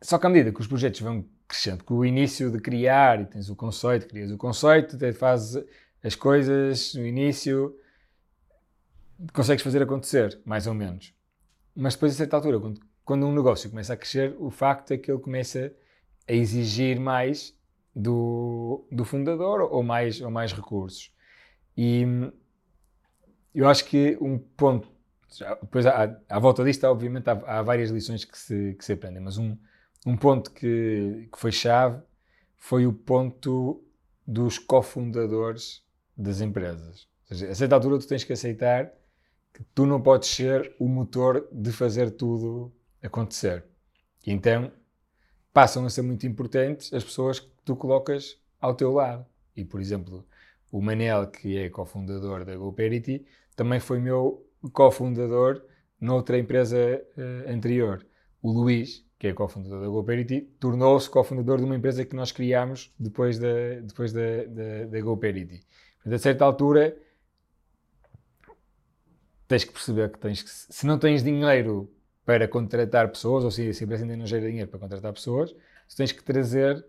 só 0.05 0.19
que 0.19 0.27
à 0.27 0.29
medida 0.29 0.53
que 0.53 0.61
os 0.61 0.67
projetos 0.67 1.01
vão 1.01 1.25
crescendo, 1.49 1.83
com 1.83 1.95
o 1.95 2.05
início 2.05 2.51
de 2.51 2.61
criar, 2.61 3.23
e 3.23 3.25
tens 3.25 3.49
o 3.49 3.57
conceito, 3.57 4.07
crias 4.07 4.31
o 4.31 4.37
conceito, 4.37 4.99
fazes 5.15 5.65
as 6.03 6.15
coisas 6.15 6.95
no 6.95 7.07
início, 7.07 7.75
consegues 9.33 9.65
fazer 9.65 9.83
acontecer, 9.83 10.39
mais 10.45 10.67
ou 10.67 10.75
menos. 10.75 11.15
Mas 11.75 11.95
depois, 11.95 12.13
a 12.13 12.17
certa 12.17 12.37
altura, 12.37 12.61
quando, 12.61 12.81
quando 13.03 13.27
um 13.27 13.35
negócio 13.35 13.71
começa 13.71 13.95
a 13.95 13.97
crescer, 13.97 14.37
o 14.39 14.51
facto 14.51 14.93
é 14.93 14.99
que 14.99 15.11
ele 15.11 15.21
começa 15.21 15.73
a 16.29 16.33
exigir 16.35 17.01
mais 17.01 17.59
do, 17.97 18.87
do 18.93 19.07
fundador 19.07 19.63
ou 19.63 19.83
mais, 19.83 20.21
ou 20.21 20.31
mais 20.31 20.53
recursos. 20.53 21.11
E 21.75 22.05
eu 23.55 23.67
acho 23.67 23.87
que 23.87 24.19
um 24.21 24.39
ponto, 24.39 24.87
depois 25.63 25.87
à, 25.87 26.15
à 26.29 26.39
volta 26.39 26.63
disto, 26.63 26.85
obviamente, 26.85 27.31
há, 27.31 27.33
há, 27.47 27.63
várias 27.63 27.89
lições 27.89 28.27
que 28.27 28.37
se, 28.37 28.75
que 28.75 28.85
se 28.85 28.93
aprendem, 28.93 29.23
mas 29.23 29.39
um, 29.39 29.57
um 30.05 30.17
ponto 30.17 30.51
que, 30.51 31.29
que 31.33 31.39
foi 31.39 31.53
chave 31.53 32.03
foi 32.57 32.87
o 32.87 32.93
ponto 32.93 33.83
dos 34.27 34.59
cofundadores 34.59 35.83
das 36.17 36.41
empresas. 36.41 37.09
Ou 37.31 37.37
seja, 37.37 37.51
a 37.51 37.55
certa 37.55 37.75
altura 37.75 37.99
tu 37.99 38.07
tens 38.07 38.25
que 38.25 38.33
aceitar 38.33 38.93
que 39.53 39.63
tu 39.75 39.87
não 39.87 40.01
podes 40.01 40.29
ser 40.29 40.75
o 40.79 40.89
motor 40.89 41.47
de 41.53 41.71
fazer 41.71 42.11
tudo 42.11 42.73
acontecer. 43.03 43.65
E 44.27 44.33
então 44.33 44.73
passam 45.53 45.87
a 45.87 45.91
ser 45.91 46.03
muito 46.03 46.27
importantes 46.27 46.93
as 46.93 47.05
pessoas 47.05 47.39
que 47.39 47.51
tu 47.65 47.77
colocas 47.77 48.39
ao 48.61 48.75
teu 48.75 48.93
lado. 48.93 49.25
E, 49.57 49.65
por 49.65 49.81
exemplo, 49.81 50.27
o 50.73 50.83
Manel, 50.83 51.29
que 51.29 51.57
é 51.57 51.71
cofundador 51.71 52.45
da 52.45 52.57
GoParity, 52.57 53.25
também 53.55 53.79
foi 53.79 54.01
meu 54.01 54.45
cofundador 54.73 55.63
noutra 56.01 56.39
empresa 56.39 56.77
uh, 57.17 57.51
anterior. 57.53 58.05
O 58.43 58.51
Luís, 58.51 59.04
que 59.25 59.29
é 59.29 59.33
cofundador 59.33 59.81
da 59.81 59.89
GoParity, 59.89 60.43
tornou-se 60.61 61.09
cofundador 61.09 61.57
de 61.57 61.65
uma 61.65 61.75
empresa 61.75 62.05
que 62.05 62.15
nós 62.15 62.31
criámos 62.31 62.93
depois 62.99 63.39
da, 63.39 63.81
depois 63.83 64.13
da, 64.13 64.45
da, 64.47 64.85
da 64.85 65.01
GoParity. 65.01 65.63
Portanto, 65.97 66.15
a 66.15 66.19
certa 66.19 66.45
altura, 66.45 66.95
tens 69.49 69.65
que 69.65 69.73
perceber 69.73 70.13
que 70.13 70.19
tens 70.19 70.43
que, 70.43 70.51
se 70.51 70.87
não 70.87 70.99
tens 70.99 71.23
dinheiro 71.23 71.91
para 72.23 72.47
contratar 72.47 73.09
pessoas, 73.09 73.45
ou 73.45 73.51
se, 73.51 73.73
se 73.73 73.83
a 73.83 73.85
empresa 73.87 74.05
ainda 74.05 74.15
não 74.15 74.27
gera 74.27 74.47
dinheiro 74.47 74.69
para 74.69 74.79
contratar 74.79 75.11
pessoas, 75.15 75.53
tu 75.53 75.97
tens 75.97 76.13
que 76.13 76.23
trazer 76.23 76.85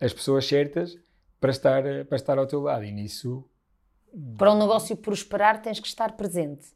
as 0.00 0.14
pessoas 0.14 0.46
certas 0.46 0.98
para 1.38 1.50
estar, 1.50 1.82
para 2.06 2.16
estar 2.16 2.38
ao 2.38 2.46
teu 2.46 2.62
lado. 2.62 2.84
E 2.84 2.90
nisso. 2.90 3.44
Para 4.38 4.50
um 4.50 4.58
negócio 4.58 4.96
prosperar, 4.96 5.60
tens 5.60 5.78
que 5.78 5.86
estar 5.86 6.16
presente. 6.16 6.68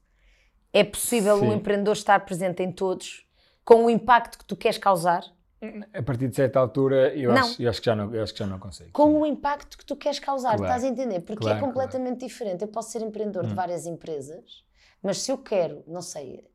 É 0.75 0.85
possível 0.85 1.39
Sim. 1.39 1.47
um 1.47 1.55
empreendedor 1.55 1.95
estar 1.95 2.23
presente 2.27 2.63
em 2.63 2.71
todos 2.71 3.30
com 3.65 3.85
o 3.85 3.91
impacto 3.91 4.39
que 4.39 4.45
tu 4.45 4.57
queres 4.57 4.79
causar? 4.79 5.25
A 5.93 6.03
partir 6.03 6.29
de 6.29 6.37
certa 6.37 6.59
altura, 6.59 7.15
eu, 7.15 7.31
acho, 7.33 7.61
eu 7.61 7.69
acho, 7.69 7.81
que, 7.81 7.87
já 7.87 7.95
não, 7.95 8.15
eu 8.15 8.23
acho 8.23 8.33
que 8.33 8.39
já 8.39 8.47
não 8.47 8.59
consigo. 8.59 8.91
Com 8.93 9.09
sim. 9.09 9.17
o 9.19 9.27
impacto 9.27 9.77
que 9.77 9.85
tu 9.85 9.95
queres 9.95 10.19
causar, 10.19 10.57
claro. 10.57 10.65
estás 10.65 10.85
a 10.85 10.89
entender? 10.89 11.21
Porque 11.21 11.45
é 11.45 11.51
claro, 11.51 11.59
é 11.59 11.61
completamente 11.61 12.19
claro. 12.19 12.27
diferente. 12.27 12.63
Eu 12.63 12.69
posso 12.69 12.91
ser 12.91 13.03
empreendedor 13.03 13.45
hum. 13.45 13.49
de 13.49 13.55
várias 13.55 13.85
empresas, 13.87 14.65
mas 15.03 15.19
se 15.19 15.31
eu 15.31 15.37
quero, 15.37 15.85
não 15.87 16.01
sei, 16.01 16.49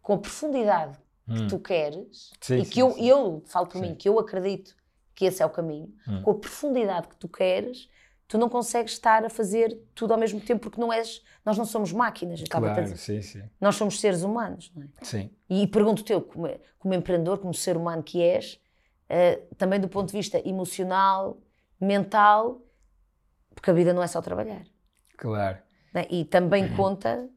com 0.00 0.14
a 0.14 0.18
profundidade 0.18 0.98
que 1.26 1.42
hum. 1.42 1.48
tu 1.48 1.58
queres, 1.58 2.32
sim, 2.40 2.58
e 2.58 2.64
que 2.64 2.74
sim, 2.74 2.80
eu, 2.80 2.96
eu, 2.98 3.42
falo 3.46 3.66
por 3.66 3.80
mim, 3.80 3.94
que 3.94 4.08
eu 4.08 4.18
acredito 4.18 4.74
que 5.14 5.26
esse 5.26 5.42
é 5.42 5.46
o 5.46 5.50
caminho, 5.50 5.92
hum. 6.08 6.22
com 6.22 6.30
a 6.30 6.34
profundidade 6.34 7.08
que 7.08 7.16
tu 7.16 7.28
queres, 7.28 7.90
tu 8.30 8.38
não 8.38 8.48
consegues 8.48 8.92
estar 8.92 9.24
a 9.24 9.28
fazer 9.28 9.76
tudo 9.92 10.14
ao 10.14 10.18
mesmo 10.18 10.40
tempo 10.40 10.62
porque 10.62 10.80
não 10.80 10.92
és, 10.92 11.20
nós 11.44 11.58
não 11.58 11.64
somos 11.64 11.92
máquinas. 11.92 12.40
Claro, 12.48 12.96
sim, 12.96 13.20
sim. 13.20 13.42
Nós 13.60 13.74
somos 13.74 13.98
seres 13.98 14.22
humanos, 14.22 14.70
não 14.72 14.84
é? 14.84 14.86
Sim. 15.02 15.30
E 15.48 15.66
pergunto-te 15.66 16.12
eu, 16.12 16.22
como, 16.22 16.48
como 16.78 16.94
empreendedor, 16.94 17.38
como 17.38 17.52
ser 17.52 17.76
humano 17.76 18.04
que 18.04 18.22
és, 18.22 18.60
uh, 19.10 19.54
também 19.56 19.80
do 19.80 19.88
ponto 19.88 20.06
de 20.06 20.16
vista 20.16 20.40
emocional, 20.48 21.40
mental, 21.80 22.62
porque 23.52 23.68
a 23.68 23.74
vida 23.74 23.92
não 23.92 24.00
é 24.00 24.06
só 24.06 24.22
trabalhar. 24.22 24.62
Claro. 25.16 25.58
É? 25.92 26.06
E 26.08 26.24
também 26.24 26.66
uhum. 26.66 26.76
conta 26.76 27.28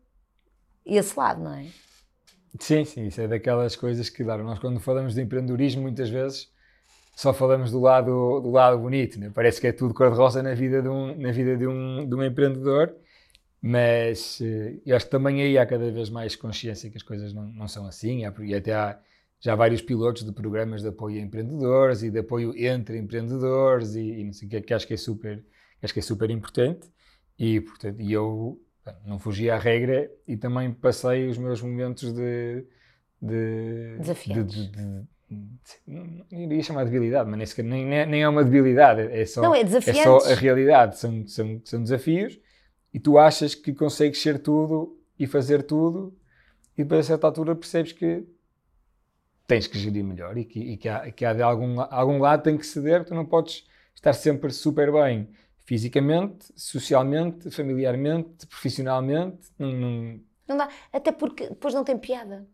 esse 0.85 1.17
lado, 1.17 1.41
não 1.43 1.55
é? 1.55 1.65
Sim, 2.59 2.85
sim, 2.85 3.07
isso 3.07 3.19
é 3.19 3.27
daquelas 3.27 3.75
coisas 3.75 4.11
que, 4.11 4.23
claro, 4.23 4.43
nós 4.43 4.59
quando 4.59 4.79
falamos 4.79 5.15
de 5.15 5.23
empreendedorismo, 5.23 5.81
muitas 5.81 6.11
vezes 6.11 6.52
só 7.15 7.33
falamos 7.33 7.71
do 7.71 7.79
lado, 7.79 8.41
do 8.41 8.49
lado 8.49 8.77
bonito, 8.79 9.19
né? 9.19 9.31
parece 9.33 9.61
que 9.61 9.67
é 9.67 9.71
tudo 9.71 9.93
cor-de-rosa 9.93 10.41
na 10.41 10.53
vida, 10.53 10.81
de 10.81 10.89
um, 10.89 11.15
na 11.15 11.31
vida 11.31 11.55
de, 11.55 11.67
um, 11.67 12.07
de 12.07 12.15
um 12.15 12.23
empreendedor, 12.23 12.95
mas 13.61 14.39
uh, 14.39 14.81
eu 14.85 14.95
acho 14.95 15.05
que 15.05 15.11
também 15.11 15.41
aí 15.41 15.57
há 15.57 15.65
cada 15.65 15.89
vez 15.91 16.09
mais 16.09 16.35
consciência 16.35 16.89
que 16.89 16.97
as 16.97 17.03
coisas 17.03 17.33
não, 17.33 17.45
não 17.47 17.67
são 17.67 17.85
assim, 17.85 18.25
há, 18.25 18.33
e 18.41 18.55
até 18.55 18.73
há 18.73 18.99
já 19.39 19.55
vários 19.55 19.81
pilotos 19.81 20.23
de 20.23 20.31
programas 20.31 20.81
de 20.81 20.87
apoio 20.87 21.19
a 21.19 21.21
empreendedores 21.21 22.01
e 22.01 22.09
de 22.09 22.19
apoio 22.19 22.53
entre 22.57 22.97
empreendedores 22.97 23.93
e, 23.95 24.01
e 24.01 24.23
não 24.23 24.33
sei 24.33 24.47
o 24.47 24.51
que, 24.51 24.61
que 24.61 24.73
acho 24.73 24.87
que 24.87 24.93
é 24.93 24.97
super, 24.97 25.43
acho 25.81 25.93
que 25.93 25.99
é 25.99 26.03
super 26.03 26.29
importante. 26.29 26.89
E, 27.37 27.59
portanto, 27.59 27.99
e 28.01 28.13
eu 28.13 28.61
não 29.05 29.19
fugi 29.19 29.49
à 29.49 29.57
regra 29.57 30.09
e 30.27 30.37
também 30.37 30.71
passei 30.73 31.27
os 31.27 31.37
meus 31.37 31.61
momentos 31.61 32.13
de. 32.13 32.65
de 33.21 33.97
Desafiantes. 33.99 34.55
De, 34.55 34.71
de, 34.71 35.01
de, 35.01 35.07
não 35.87 36.41
iria 36.41 36.61
chamar 36.63 36.85
de 36.85 36.91
debilidade, 36.91 37.29
mas 37.29 37.37
nem, 37.37 37.45
sequer, 37.45 37.63
nem, 37.63 38.05
nem 38.05 38.23
é 38.23 38.27
uma 38.27 38.43
debilidade, 38.43 39.01
é 39.01 39.25
só, 39.25 39.41
não, 39.41 39.55
é, 39.55 39.61
é 39.61 39.93
só 39.93 40.17
a 40.19 40.35
realidade. 40.35 40.97
São, 40.97 41.27
são, 41.27 41.61
são 41.63 41.83
desafios 41.83 42.39
e 42.93 42.99
tu 42.99 43.17
achas 43.17 43.55
que 43.55 43.73
consegues 43.73 44.21
ser 44.21 44.39
tudo 44.39 44.97
e 45.17 45.25
fazer 45.25 45.63
tudo, 45.63 46.15
e 46.77 46.83
depois 46.83 47.01
a 47.01 47.03
certa 47.03 47.27
altura 47.27 47.55
percebes 47.55 47.91
que 47.91 48.25
tens 49.47 49.67
que 49.67 49.77
gerir 49.77 50.03
melhor 50.03 50.37
e 50.37 50.45
que, 50.45 50.59
e 50.59 50.77
que, 50.77 50.89
há, 50.89 51.11
que 51.11 51.25
há 51.25 51.33
de 51.33 51.41
algum, 51.41 51.81
algum 51.81 52.19
lado 52.19 52.43
tem 52.43 52.57
que 52.57 52.65
ceder, 52.65 53.03
tu 53.03 53.13
não 53.13 53.25
podes 53.25 53.65
estar 53.95 54.13
sempre 54.13 54.51
super 54.51 54.91
bem 54.91 55.29
fisicamente, 55.65 56.47
socialmente, 56.55 57.49
familiarmente, 57.49 58.45
profissionalmente. 58.47 59.49
Não, 59.57 59.71
não... 59.71 60.19
não 60.47 60.57
dá, 60.57 60.69
até 60.91 61.11
porque 61.11 61.49
depois 61.49 61.73
não 61.73 61.83
tem 61.83 61.97
piada. 61.97 62.47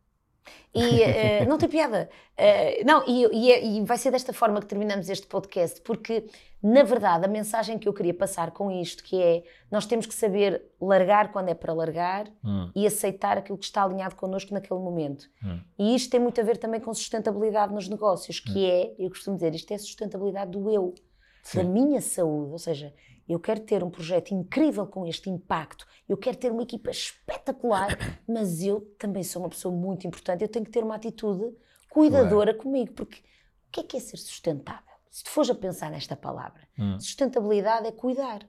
E 0.74 1.44
uh, 1.44 1.50
não 1.50 1.58
tem 1.58 1.68
piada. 1.68 2.10
Uh, 2.38 2.86
não, 2.86 3.04
e, 3.08 3.26
e, 3.34 3.52
é, 3.52 3.66
e, 3.66 3.84
vai 3.84 3.98
ser 3.98 4.12
desta 4.12 4.32
forma 4.32 4.60
que 4.60 4.68
terminamos 4.68 5.10
este 5.10 5.26
podcast, 5.26 5.82
porque, 5.82 6.28
na 6.62 6.84
verdade, 6.84 7.26
a 7.26 7.28
mensagem 7.28 7.80
que 7.80 7.88
eu 7.88 7.94
queria 7.94 8.14
passar 8.14 8.52
com 8.52 8.70
isto, 8.70 9.04
que 9.04 9.22
é 9.22 9.44
nós 9.72 9.86
temos 9.86 10.06
que 10.06 10.14
saber 10.14 10.64
largar 10.80 11.32
quando 11.32 11.50
é 11.50 11.56
para 11.56 11.74
largar 11.74 12.28
hum. 12.44 12.72
e 12.76 12.86
aceitar 12.86 13.38
aquilo 13.38 13.58
que 13.58 13.66
está 13.66 13.84
alinhado 13.84 14.16
connosco 14.16 14.54
naquele 14.54 14.80
momento. 14.80 15.26
Hum. 15.44 15.60
E 15.78 15.96
isto 15.96 16.12
tem 16.12 16.20
muito 16.20 16.40
a 16.40 16.44
ver 16.44 16.58
também 16.58 16.80
com 16.80 16.94
sustentabilidade 16.94 17.74
nos 17.74 17.90
negócios, 17.90 18.40
que 18.40 18.60
hum. 18.60 18.70
é, 18.70 18.94
eu 19.00 19.10
costumo 19.10 19.36
dizer, 19.36 19.56
isto 19.56 19.74
é 19.74 19.78
sustentabilidade 19.78 20.52
do 20.52 20.70
eu, 20.70 20.94
Sim. 21.42 21.58
da 21.58 21.64
minha 21.64 22.00
saúde. 22.00 22.52
Ou 22.52 22.60
seja, 22.60 22.94
eu 23.30 23.40
quero 23.40 23.60
ter 23.60 23.84
um 23.84 23.90
projeto 23.90 24.32
incrível 24.32 24.88
com 24.88 25.06
este 25.06 25.30
impacto, 25.30 25.86
eu 26.08 26.18
quero 26.18 26.36
ter 26.36 26.52
uma 26.52 26.64
equipa 26.64 26.90
espetacular, 26.90 27.96
mas 28.28 28.64
eu 28.64 28.82
também 28.98 29.24
sou 29.24 29.44
uma 29.44 29.50
pessoa 29.50 29.74
muito 29.74 30.08
importante, 30.08 30.42
eu 30.42 30.50
tenho 30.50 30.66
que 30.66 30.72
ter 30.72 30.84
uma 30.84 30.96
atitude 30.96 31.56
cuidadora 31.90 32.54
claro. 32.54 32.58
comigo, 32.58 32.94
porque 32.94 33.20
o 33.20 33.72
que 33.72 33.82
é 33.82 33.84
que 33.84 33.98
é 33.98 34.00
ser 34.00 34.18
sustentável? 34.18 34.90
Se 35.12 35.24
tu 35.24 35.30
fores 35.30 35.50
a 35.50 35.56
pensar 35.56 35.92
nesta 35.92 36.16
palavra, 36.16 36.68
hum. 36.78 37.00
sustentabilidade 37.00 37.88
é 37.88 37.92
cuidar. 37.92 38.48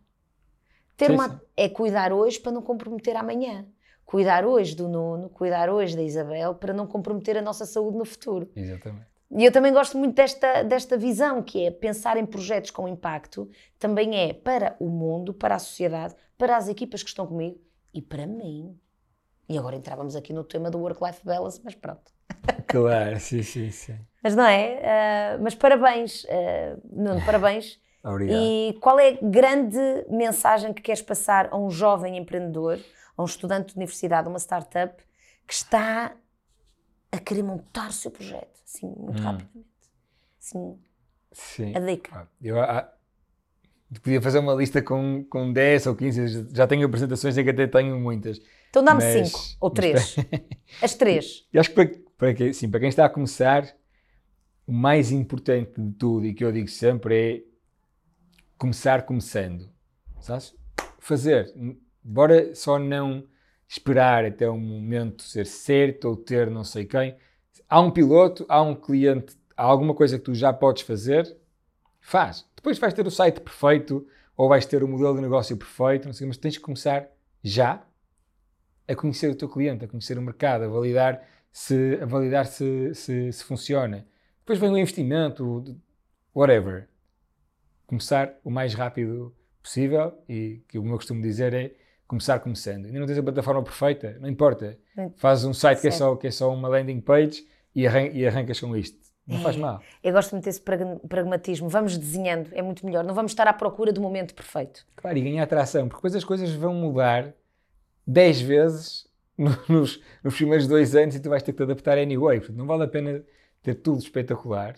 Ter 0.97 1.07
sim, 1.07 1.15
uma, 1.15 1.29
sim. 1.31 1.41
É 1.57 1.69
cuidar 1.69 2.13
hoje 2.13 2.39
para 2.39 2.53
não 2.53 2.63
comprometer 2.63 3.17
amanhã. 3.17 3.67
Cuidar 4.05 4.45
hoje 4.45 4.75
do 4.75 4.89
Nuno, 4.89 5.31
cuidar 5.31 5.71
hoje 5.71 5.97
da 5.97 6.03
Isabel, 6.03 6.55
para 6.55 6.75
não 6.75 6.87
comprometer 6.87 7.37
a 7.37 7.43
nossa 7.43 7.65
saúde 7.65 7.97
no 7.97 8.05
futuro. 8.05 8.51
Exatamente. 8.57 9.10
E 9.31 9.45
eu 9.45 9.53
também 9.53 9.73
gosto 9.73 9.97
muito 9.97 10.15
desta, 10.15 10.65
desta 10.65 10.97
visão, 10.99 11.43
que 11.43 11.65
é 11.67 11.71
pensar 11.71 12.17
em 12.17 12.27
projetos 12.27 12.71
com 12.71 12.89
impacto, 12.89 13.49
também 13.79 14.17
é 14.17 14.33
para 14.33 14.77
o 14.81 14.89
mundo, 14.89 15.33
para 15.33 15.55
a 15.55 15.59
sociedade, 15.59 16.17
para 16.37 16.57
as 16.57 16.69
equipas 16.69 17.03
que 17.03 17.09
estão 17.09 17.27
comigo 17.27 17.61
e 17.95 18.03
para 18.03 18.27
mim. 18.27 18.77
E 19.49 19.57
agora 19.57 19.77
entrávamos 19.77 20.17
aqui 20.17 20.33
no 20.33 20.43
tema 20.43 20.71
do 20.71 20.79
work-life 20.79 21.25
balance, 21.25 21.61
mas 21.65 21.75
pronto. 21.75 22.13
Claro, 22.67 23.19
sim, 23.19 23.43
sim, 23.43 23.69
sim. 23.73 23.99
Mas 24.23 24.37
não 24.37 24.45
é? 24.45 25.37
Uh, 25.37 25.43
mas 25.43 25.57
parabéns, 25.57 26.23
uh, 26.23 26.81
Nuno, 26.85 27.21
parabéns. 27.27 27.81
Obrigado. 28.05 28.41
E 28.41 28.79
qual 28.81 28.99
é 29.01 29.09
a 29.09 29.19
grande 29.21 29.79
mensagem 30.09 30.73
que 30.73 30.81
queres 30.81 31.03
passar 31.03 31.49
a 31.51 31.57
um 31.57 31.69
jovem 31.69 32.17
empreendedor, 32.17 32.79
a 33.17 33.23
um 33.23 33.25
estudante 33.25 33.73
de 33.73 33.77
universidade, 33.77 34.29
a 34.29 34.31
uma 34.31 34.39
startup, 34.39 35.03
que 35.47 35.53
está 35.53 36.15
a 37.13 37.19
querer 37.19 37.43
montar 37.43 37.91
o 37.91 37.93
seu 37.93 38.11
projeto, 38.11 38.61
assim, 38.65 38.87
muito 38.87 39.21
hum. 39.21 39.25
rapidamente. 39.25 39.69
Assim, 40.41 40.79
Sim. 41.33 41.77
A 41.77 41.81
dica. 41.81 42.29
Eu 42.43 42.61
ah, 42.61 42.93
podia 44.03 44.21
fazer 44.21 44.39
uma 44.39 44.55
lista 44.55 44.83
com, 44.83 45.25
com 45.29 45.53
10 45.53 45.87
ou 45.87 45.95
15, 45.95 46.49
já 46.53 46.67
tenho 46.67 46.87
apresentações 46.87 47.37
em 47.37 47.45
que 47.45 47.51
até 47.51 47.67
tenho 47.67 47.99
muitas. 47.99 48.41
Então 48.69 48.85
dá-me 48.85 49.01
5 49.01 49.39
ou 49.61 49.71
3. 49.71 50.17
As 50.83 50.95
3. 50.95 51.49
Eu 51.53 51.61
acho 51.61 51.71
que 51.71 51.75
para, 51.75 51.99
para, 52.17 52.35
que, 52.35 52.53
sim, 52.53 52.71
para 52.71 52.81
quem 52.81 52.89
está 52.89 53.05
a 53.05 53.09
começar, 53.09 53.75
o 54.67 54.73
mais 54.73 55.11
importante 55.11 55.81
de 55.81 55.93
tudo 55.93 56.27
e 56.27 56.35
que 56.35 56.45
eu 56.45 56.53
digo 56.53 56.69
sempre 56.69 57.15
é 57.17 57.43
começar 58.57 59.03
começando. 59.03 59.69
Sabes? 60.21 60.55
Fazer. 60.99 61.53
Bora 62.03 62.55
só 62.55 62.79
não 62.79 63.25
esperar 63.71 64.25
até 64.25 64.51
o 64.51 64.59
momento 64.59 65.23
ser 65.23 65.47
certo 65.47 66.09
ou 66.09 66.17
ter 66.17 66.51
não 66.51 66.65
sei 66.65 66.85
quem. 66.85 67.17
Há 67.69 67.81
um 67.81 67.93
piloto, 67.93 68.45
há 68.49 68.61
um 68.61 68.75
cliente, 68.75 69.37
há 69.57 69.63
alguma 69.63 69.95
coisa 69.95 70.19
que 70.19 70.25
tu 70.25 70.35
já 70.35 70.53
podes 70.53 70.83
fazer, 70.83 71.37
faz. 72.01 72.45
Depois 72.57 72.81
vais 72.81 72.93
ter 72.93 73.07
o 73.07 73.11
site 73.13 73.41
perfeito 73.41 74.05
ou 74.37 74.49
vais 74.49 74.67
ter 74.67 74.83
o 74.83 74.89
modelo 74.89 75.15
de 75.15 75.21
negócio 75.21 75.57
perfeito, 75.57 76.07
não 76.07 76.13
sei, 76.13 76.27
mas 76.27 76.37
tens 76.37 76.57
que 76.57 76.63
começar 76.65 77.07
já 77.45 77.87
a 78.89 78.97
conhecer 78.97 79.31
o 79.31 79.37
teu 79.37 79.49
cliente, 79.49 79.85
a 79.85 79.89
conhecer 79.89 80.19
o 80.19 80.23
mercado, 80.23 80.65
a 80.65 80.69
validar 80.69 81.25
se, 81.53 81.97
a 82.03 82.07
validar 82.07 82.47
se, 82.47 82.93
se, 82.93 83.33
se 83.33 83.45
funciona. 83.45 84.05
Depois 84.41 84.59
vem 84.59 84.73
o 84.73 84.79
investimento, 84.79 85.81
whatever. 86.35 86.89
Começar 87.87 88.35
o 88.43 88.51
mais 88.51 88.75
rápido 88.75 89.33
possível 89.63 90.21
e 90.29 90.61
que 90.67 90.77
o 90.77 90.83
meu 90.83 90.97
costumo 90.97 91.23
dizer 91.23 91.55
é 91.55 91.73
começar 92.11 92.41
começando. 92.41 92.87
Ainda 92.87 92.99
não 92.99 93.07
tens 93.07 93.19
a 93.19 93.23
plataforma 93.23 93.63
perfeita, 93.63 94.17
não 94.21 94.29
importa. 94.29 94.77
Faz 95.17 95.45
um 95.45 95.55
site 95.55 95.81
que 95.81 95.87
é, 95.87 95.91
só, 95.93 96.17
que 96.17 96.27
é 96.27 96.31
só 96.33 96.53
uma 96.53 96.67
landing 96.67 97.01
page 97.01 97.47
e, 97.73 97.87
arran 97.87 98.09
e 98.09 98.27
arrancas 98.27 98.59
com 98.59 98.77
isto. 98.77 98.99
Não 99.25 99.39
é. 99.39 99.43
faz 99.43 99.57
mal. 99.57 99.81
Eu 100.03 100.13
gosto 100.13 100.33
muito 100.33 100.45
desse 100.45 100.61
pragmatismo. 100.61 101.69
Vamos 101.69 101.97
desenhando, 101.97 102.51
é 102.53 102.61
muito 102.61 102.85
melhor. 102.85 103.05
Não 103.05 103.15
vamos 103.15 103.31
estar 103.31 103.47
à 103.47 103.53
procura 103.53 103.93
do 103.93 104.01
momento 104.01 104.35
perfeito. 104.35 104.85
Claro, 104.97 105.17
e 105.17 105.21
ganhar 105.21 105.45
atração, 105.45 105.89
porque 105.89 105.99
depois 105.99 106.17
as 106.17 106.25
coisas 106.25 106.51
vão 106.53 106.75
mudar 106.75 107.33
10 108.05 108.41
vezes 108.41 109.07
nos, 109.39 110.03
nos 110.25 110.35
primeiros 110.35 110.67
dois 110.67 110.97
anos 110.97 111.15
e 111.15 111.21
tu 111.21 111.31
vais 111.31 111.45
ter 111.45 111.53
que 111.53 111.59
te 111.59 111.63
adaptar 111.63 111.97
anyway. 111.97 112.41
Portanto, 112.41 112.57
não 112.57 112.67
vale 112.67 112.83
a 112.83 112.89
pena 112.89 113.23
ter 113.63 113.77
tudo 113.77 114.01
espetacular. 114.01 114.75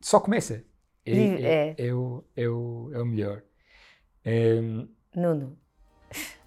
Só 0.00 0.20
começa. 0.20 0.62
É, 1.04 1.12
é, 1.12 1.42
é. 1.42 1.74
é 1.88 1.92
o, 1.92 2.22
é, 2.36 2.48
o, 2.48 2.90
é 2.94 3.00
o 3.00 3.04
melhor. 3.04 3.42
Um, 4.24 4.86
Nuno, 5.16 5.58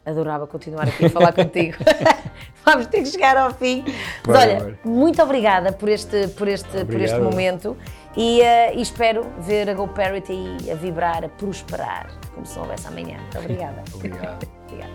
adorava 0.06 0.46
continuar 0.46 0.88
aqui 0.88 1.06
a 1.06 1.10
falar 1.10 1.34
contigo. 1.34 1.78
Vamos 2.64 2.88
ter 2.88 3.00
que 3.00 3.08
chegar 3.08 3.38
ao 3.38 3.54
fim. 3.54 3.84
Mas 4.26 4.38
olha, 4.38 4.80
muito 4.84 5.22
obrigada 5.22 5.72
por 5.72 5.90
este, 5.90 6.28
por 6.30 6.48
este, 6.48 6.86
por 6.86 7.00
este 7.00 7.20
momento 7.20 7.78
e, 8.16 8.42
uh, 8.42 8.78
e, 8.78 8.82
espero 8.82 9.26
ver 9.40 9.70
a 9.70 9.74
GoParity 9.74 10.72
a 10.72 10.76
vibrar, 10.76 11.26
a 11.26 11.30
prosperar, 11.30 12.10
como 12.34 12.46
se 12.46 12.56
não 12.56 12.64
houvesse 12.64 12.88
amanhã. 12.88 13.18
Muito 13.20 13.40
obrigada. 13.40 13.84
Obrigado. 13.94 14.48
obrigada. 14.68 14.94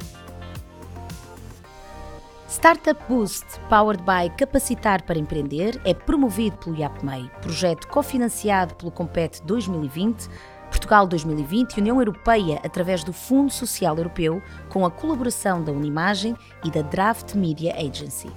Startup 2.48 3.00
Boost, 3.08 3.60
powered 3.68 4.02
by 4.02 4.28
Capacitar 4.36 5.04
para 5.04 5.16
Empreender, 5.16 5.80
é 5.84 5.94
promovido 5.94 6.56
pelo 6.56 6.76
IAPMEI, 6.76 7.30
projeto 7.40 7.86
cofinanciado 7.86 8.74
pelo 8.74 8.90
Compete 8.90 9.40
2020 9.44 10.28
Portugal 10.70 11.06
2020 11.06 11.74
e 11.74 11.80
União 11.80 11.98
Europeia 11.98 12.60
através 12.64 13.04
do 13.04 13.12
Fundo 13.12 13.52
Social 13.52 13.96
Europeu, 13.96 14.40
com 14.68 14.86
a 14.86 14.90
colaboração 14.90 15.62
da 15.62 15.72
Unimagem 15.72 16.36
e 16.64 16.70
da 16.70 16.82
Draft 16.82 17.34
Media 17.34 17.74
Agency. 17.74 18.30